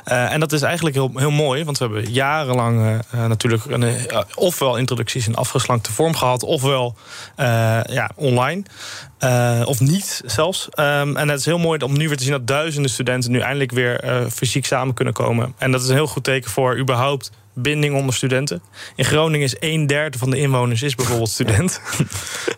[0.04, 3.96] en dat is eigenlijk heel, heel mooi, want we hebben jarenlang natuurlijk een,
[4.34, 6.96] ofwel introducties in afgeslankte vorm gehad, ofwel
[7.86, 8.62] ja, online.
[9.20, 10.68] Uh, of niet zelfs.
[10.78, 13.38] Um, en het is heel mooi om nu weer te zien dat duizenden studenten nu
[13.38, 15.54] eindelijk weer uh, fysiek samen kunnen komen.
[15.58, 18.62] En dat is een heel goed teken voor überhaupt binding onder studenten.
[18.96, 21.80] In Groningen is een derde van de inwoners is bijvoorbeeld student.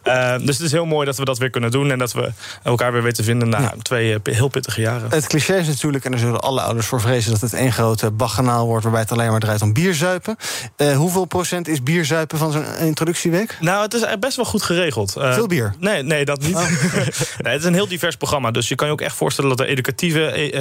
[0.04, 1.90] uh, dus het is heel mooi dat we dat weer kunnen doen...
[1.90, 2.32] en dat we
[2.62, 5.10] elkaar weer weten vinden na twee uh, heel pittige jaren.
[5.10, 7.30] Het cliché is natuurlijk, en daar zullen alle ouders voor vrezen...
[7.30, 10.36] dat het één grote baganaal wordt waarbij het alleen maar draait om bierzuipen.
[10.76, 13.56] Uh, hoeveel procent is bierzuipen van zo'n introductieweek?
[13.60, 15.12] Nou, het is best wel goed geregeld.
[15.12, 15.74] Veel bier?
[15.78, 16.54] Nee, nee dat niet.
[16.54, 16.68] Oh.
[17.42, 18.50] nee, het is een heel divers programma.
[18.50, 20.52] Dus je kan je ook echt voorstellen dat er educatieve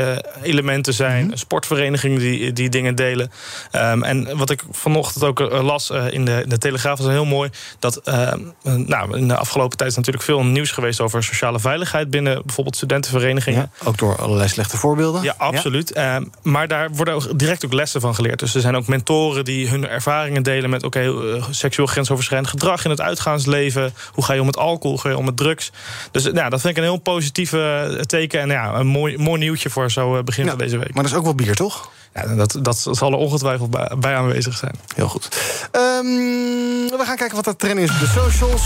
[0.42, 1.24] elementen zijn...
[1.24, 1.38] Mm -hmm.
[1.38, 3.32] sportverenigingen die, die dingen delen.
[3.72, 7.25] Um, en wat ik vanochtend ook eh, las uh, in de, de Telegraaf was heel
[7.25, 7.49] mooi.
[7.80, 12.09] Dat uh, nou, in de afgelopen tijd is natuurlijk veel nieuws geweest over sociale veiligheid
[12.09, 13.71] binnen bijvoorbeeld studentenverenigingen.
[13.80, 15.23] Ja, ook door allerlei slechte voorbeelden.
[15.23, 15.91] Ja, absoluut.
[15.93, 16.21] Ja.
[16.41, 18.39] maar daar worden ook direct ook lessen van geleerd.
[18.39, 22.84] Dus er zijn ook mentoren die hun ervaringen delen met oké, okay, seksueel grensoverschrijdend gedrag
[22.84, 23.93] in het uitgaansleven.
[24.11, 25.71] Hoe ga je om met alcohol, hoe ga je om met drugs?
[26.11, 28.39] Dus nou, dat vind ik een heel positieve teken.
[28.39, 30.93] En ja, een mooi, mooi nieuwtje voor zo begin van deze week.
[30.93, 31.89] Maar dat is ook wel bier, toch?
[32.18, 34.76] Ja, dat, dat zal er ongetwijfeld bij, aanwezig zijn.
[34.95, 35.28] Heel goed.
[35.72, 38.61] Um, we gaan kijken wat er trending is op de socials.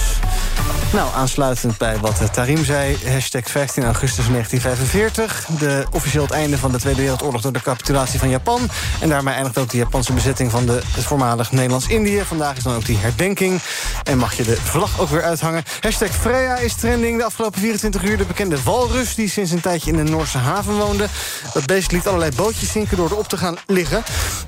[0.93, 2.97] Nou, aansluitend bij wat Tarim zei.
[3.07, 5.45] Hashtag 15 augustus 1945.
[5.59, 8.69] De, officieel het einde van de Tweede Wereldoorlog door de capitulatie van Japan.
[9.01, 12.23] En daarmee eindigt ook de Japanse bezetting van de, het voormalig Nederlands-Indië.
[12.25, 13.61] Vandaag is dan ook die herdenking.
[14.03, 15.63] En mag je de vlag ook weer uithangen.
[15.79, 18.17] Hashtag Freya is trending de afgelopen 24 uur.
[18.17, 21.07] De bekende walrus die sinds een tijdje in de Noorse haven woonde.
[21.53, 24.03] Dat beest liet allerlei bootjes zinken door erop te gaan liggen.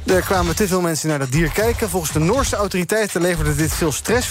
[0.05, 1.89] Er kwamen te veel mensen naar dat dier kijken.
[1.89, 4.27] Volgens de Noorse autoriteiten leverde dit veel stress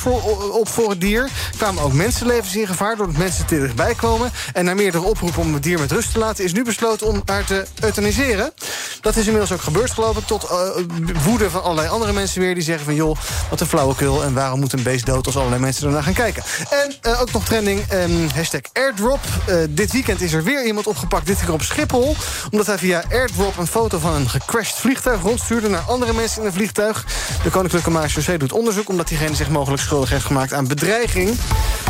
[0.52, 1.28] op voor het dier.
[1.56, 4.30] Kwamen ook mensenlevens in gevaar doordat mensen te dichtbij komen.
[4.52, 6.44] En na meerdere oproepen om het dier met rust te laten...
[6.44, 8.52] is nu besloten om haar te euthaniseren.
[9.00, 10.26] Dat is inmiddels ook gebeurd, geloof ik.
[10.26, 10.58] Tot uh,
[11.24, 12.54] woede van allerlei andere mensen weer.
[12.54, 13.16] Die zeggen van, joh,
[13.50, 14.22] wat een flauwekul.
[14.22, 16.42] En waarom moet een beest dood als allerlei mensen ernaar gaan kijken?
[16.70, 19.20] En uh, ook nog trending, um, hashtag airdrop.
[19.48, 22.16] Uh, dit weekend is er weer iemand opgepakt, dit keer op Schiphol.
[22.50, 25.61] Omdat hij via airdrop een foto van een gecrashed vliegtuig rondstuurde...
[25.70, 27.04] naar andere mensen in een vliegtuig.
[27.42, 28.88] De Koninklijke Marechaussee doet onderzoek...
[28.88, 31.30] omdat diegene zich mogelijk schuldig heeft gemaakt aan bedreiging.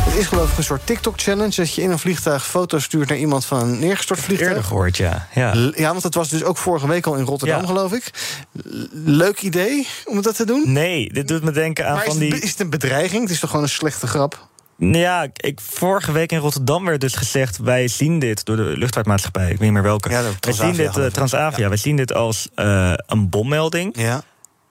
[0.01, 1.55] Het is geloof ik een soort TikTok-challenge...
[1.55, 4.49] dat je in een vliegtuig foto's stuurt naar iemand van een neergestort vliegtuig.
[4.49, 5.27] Eerder gehoord, ja.
[5.33, 7.67] Ja, ja want dat was dus ook vorige week al in Rotterdam, ja.
[7.67, 8.09] geloof ik.
[8.91, 10.71] Leuk idee om dat te doen?
[10.71, 12.41] Nee, dit doet me denken aan maar van is het, die...
[12.41, 13.21] Is het een bedreiging?
[13.21, 14.47] Het is toch gewoon een slechte grap?
[14.77, 17.57] Ja, ik, vorige week in Rotterdam werd dus gezegd...
[17.57, 20.09] wij zien dit door de luchtvaartmaatschappij, ik weet niet meer welke.
[20.09, 21.67] Ja, wij zien dit, uh, Transavia, ja.
[21.67, 23.97] wij zien dit als uh, een bommelding.
[23.97, 24.23] Ja.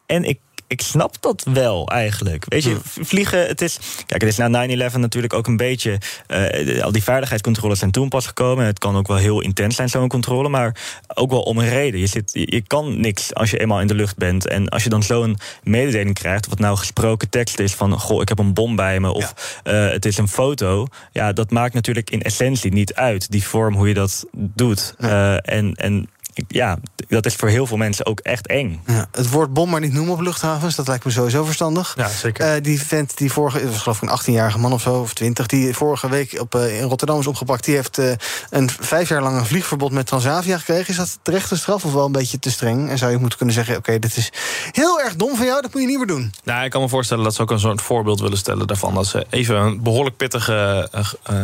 [0.06, 0.40] En ik
[0.72, 2.44] ik snap dat wel eigenlijk.
[2.48, 3.78] Weet je, vliegen, het is.
[4.06, 5.98] Kijk, het is na 9-11 natuurlijk ook een beetje.
[6.28, 8.66] Uh, al die veiligheidscontroles zijn toen pas gekomen.
[8.66, 10.48] Het kan ook wel heel intens zijn, zo'n controle.
[10.48, 10.76] Maar
[11.14, 12.00] ook wel om een reden.
[12.00, 14.46] Je, zit, je, je kan niks als je eenmaal in de lucht bent.
[14.46, 16.48] En als je dan zo'n mededeling krijgt.
[16.48, 17.98] wat nou gesproken tekst is van.
[17.98, 19.12] Goh, ik heb een bom bij me.
[19.12, 19.86] Of ja.
[19.86, 20.86] uh, het is een foto.
[21.12, 23.30] Ja, dat maakt natuurlijk in essentie niet uit.
[23.30, 24.94] Die vorm hoe je dat doet.
[24.98, 25.08] Ja.
[25.08, 25.74] Uh, en.
[25.74, 26.08] en
[26.48, 26.78] ja,
[27.14, 28.82] dat is voor heel veel mensen ook echt eng.
[28.86, 31.94] Ja, het woord bom maar niet noemen op luchthavens, dat lijkt me sowieso verstandig.
[31.96, 32.56] Ja, zeker.
[32.56, 35.46] Uh, die vent die vorige, was geloof ik een 18-jarige man of zo, of 20,
[35.46, 38.12] die vorige week op, uh, in Rotterdam is opgepakt, die heeft uh,
[38.50, 40.88] een vijf jaar lang een vliegverbod met Transavia gekregen.
[40.88, 42.90] Is dat terecht een straf of wel een beetje te streng?
[42.90, 44.32] En zou je moeten kunnen zeggen: oké, okay, dit is
[44.70, 46.34] heel erg dom van jou, dat moet je niet meer doen.
[46.44, 48.94] Nou, ik kan me voorstellen dat ze ook een soort voorbeeld willen stellen daarvan.
[48.94, 50.88] Dat ze even een behoorlijk pittige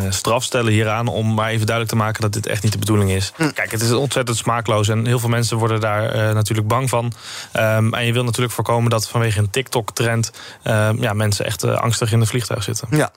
[0.08, 3.10] straf stellen hieraan, om maar even duidelijk te maken dat dit echt niet de bedoeling
[3.10, 3.32] is.
[3.36, 3.50] Hm.
[3.52, 7.12] Kijk, het is ontzettend smaakloos en heel veel mensen worden daar uh, natuurlijk bang van.
[7.56, 10.32] Um, en je wil natuurlijk voorkomen dat vanwege een TikTok-trend...
[10.64, 12.88] Uh, ja, mensen echt uh, angstig in het vliegtuig zitten.
[12.90, 13.10] Ja.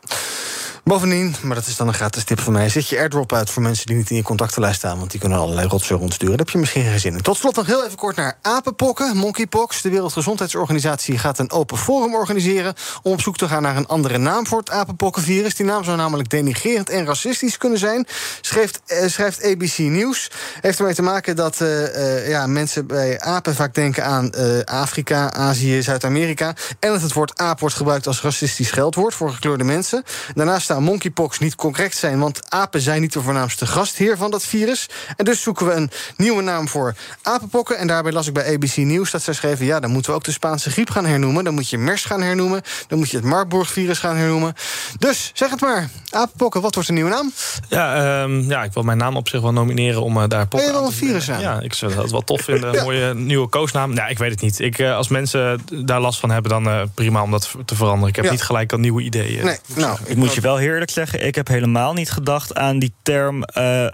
[0.84, 2.70] Bovendien, maar dat is dan een gratis tip van mij...
[2.70, 4.98] zet je airdrop uit voor mensen die niet in je contactenlijst staan...
[4.98, 6.38] want die kunnen allerlei rotzooi rondsturen.
[6.38, 7.22] Daar heb je misschien geen zin in.
[7.22, 9.82] Tot slot nog heel even kort naar apenpokken, monkeypox.
[9.82, 12.74] De Wereldgezondheidsorganisatie gaat een open forum organiseren...
[13.02, 15.56] om op zoek te gaan naar een andere naam voor het apenpokkenvirus.
[15.56, 18.08] Die naam zou namelijk denigrerend en racistisch kunnen zijn...
[18.42, 20.32] schrijft, eh, schrijft ABC News.
[20.62, 24.32] Heeft ermee te maken dat uh, uh, ja, mensen bij apen vaak denken aan
[24.66, 26.54] Afrika, Azië, Zuid-Amerika...
[26.80, 29.14] en dat het woord aap wordt gebruikt als racistisch geldwoord...
[29.14, 30.04] voor gekleurde mensen.
[30.34, 34.44] Daarnaast pasta monkeypox niet correct zijn, want apen zijn niet de voornaamste gastheer van dat
[34.44, 34.90] virus.
[35.18, 37.78] En dus zoeken we een nieuwe naam voor apenpokken.
[37.78, 40.24] En daarbij las ik bij ABC Nieuws dat zij schreven: ja, dan moeten we ook
[40.24, 41.44] de Spaanse griep gaan hernoemen.
[41.44, 42.62] Dan moet je MERS gaan hernoemen.
[42.88, 44.54] Dan moet je het Marburg-virus gaan hernoemen.
[45.00, 47.32] Dus zeg het maar, apenpokken, wat wordt de nieuwe naam?
[47.70, 50.70] Ja, ehm, ja, ik wil mijn naam op zich wel nomineren om uh, daar pokken
[50.70, 51.42] je wel een virus aan?
[51.42, 52.78] Ja, ik zou dat wel tof vinden.
[52.78, 53.94] Een mooie nieuwe koosnaam.
[53.94, 54.60] Ja, ik weet het niet.
[54.60, 58.10] Ik, uh, als mensen daar last van hebben, dan uh, prima om dat te veranderen.
[58.10, 59.46] Ik heb niet gelijk al nieuwe ideeën.
[59.46, 62.94] Nee, nou, ik moet je wel heerlijk zeggen, ik heb helemaal niet gedacht aan die
[63.04, 63.44] term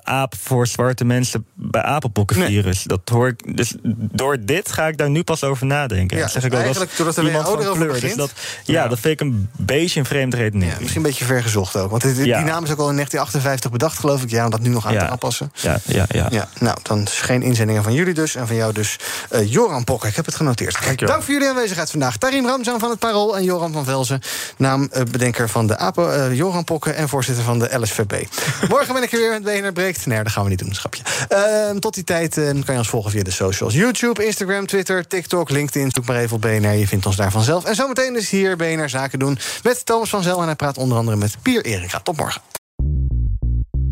[0.04, 2.84] aap voor zwarte mensen bij apenpokkenvirus.
[2.84, 3.58] Dat hoor ik.
[3.58, 6.18] Dus door dit ga ik daar nu pas over nadenken.
[6.18, 8.00] Ja, zeg ik eigenlijk doordat er iemand van kleur.
[8.00, 8.32] Dus dat,
[8.64, 10.74] ja, ja, dat vind ik een beetje een vreemd redenering.
[10.74, 11.90] Ja, misschien een beetje vergezocht ook.
[11.90, 14.30] Want die, naam is ook al in 1958 bedacht, geloof ik.
[14.30, 15.52] Ja, om dat nu nog aan te aanpassen.
[15.56, 16.28] Ja, ja, ja.
[16.30, 18.36] ja nou, dan is geen inzendingen van jullie dus.
[18.36, 18.96] En van jou dus
[19.32, 20.10] uh, Joran Pokker.
[20.10, 20.86] Ik heb het genoteerd.
[20.86, 22.18] Dank, Dank voor jullie aanwezigheid vandaag.
[22.18, 24.22] Tarim Ramzan van het Parool en Joran van Velzen.
[24.58, 28.14] Naambedenker van de APO, uh, Pokker en voorzitter van de LSVP.
[28.70, 30.06] Morgen ben ik er weer met BNR Breekt.
[30.06, 31.04] Nee, dat gaan we niet doen, schapje.
[31.30, 33.74] Uh, tot die tijd kan je ons volgen via de socials.
[33.74, 35.92] YouTube, Instagram, Twitter, TikTok, LinkedIn.
[35.92, 36.74] Zoek maar even op BNR.
[36.74, 37.66] Je vindt ons daar vanzelf.
[37.66, 40.40] En zometeen is hier BNR Zaken doen met Thomas van Zel.
[40.40, 42.00] En hij praat onder andere met Pier Erika.
[42.00, 42.42] Tot morgen.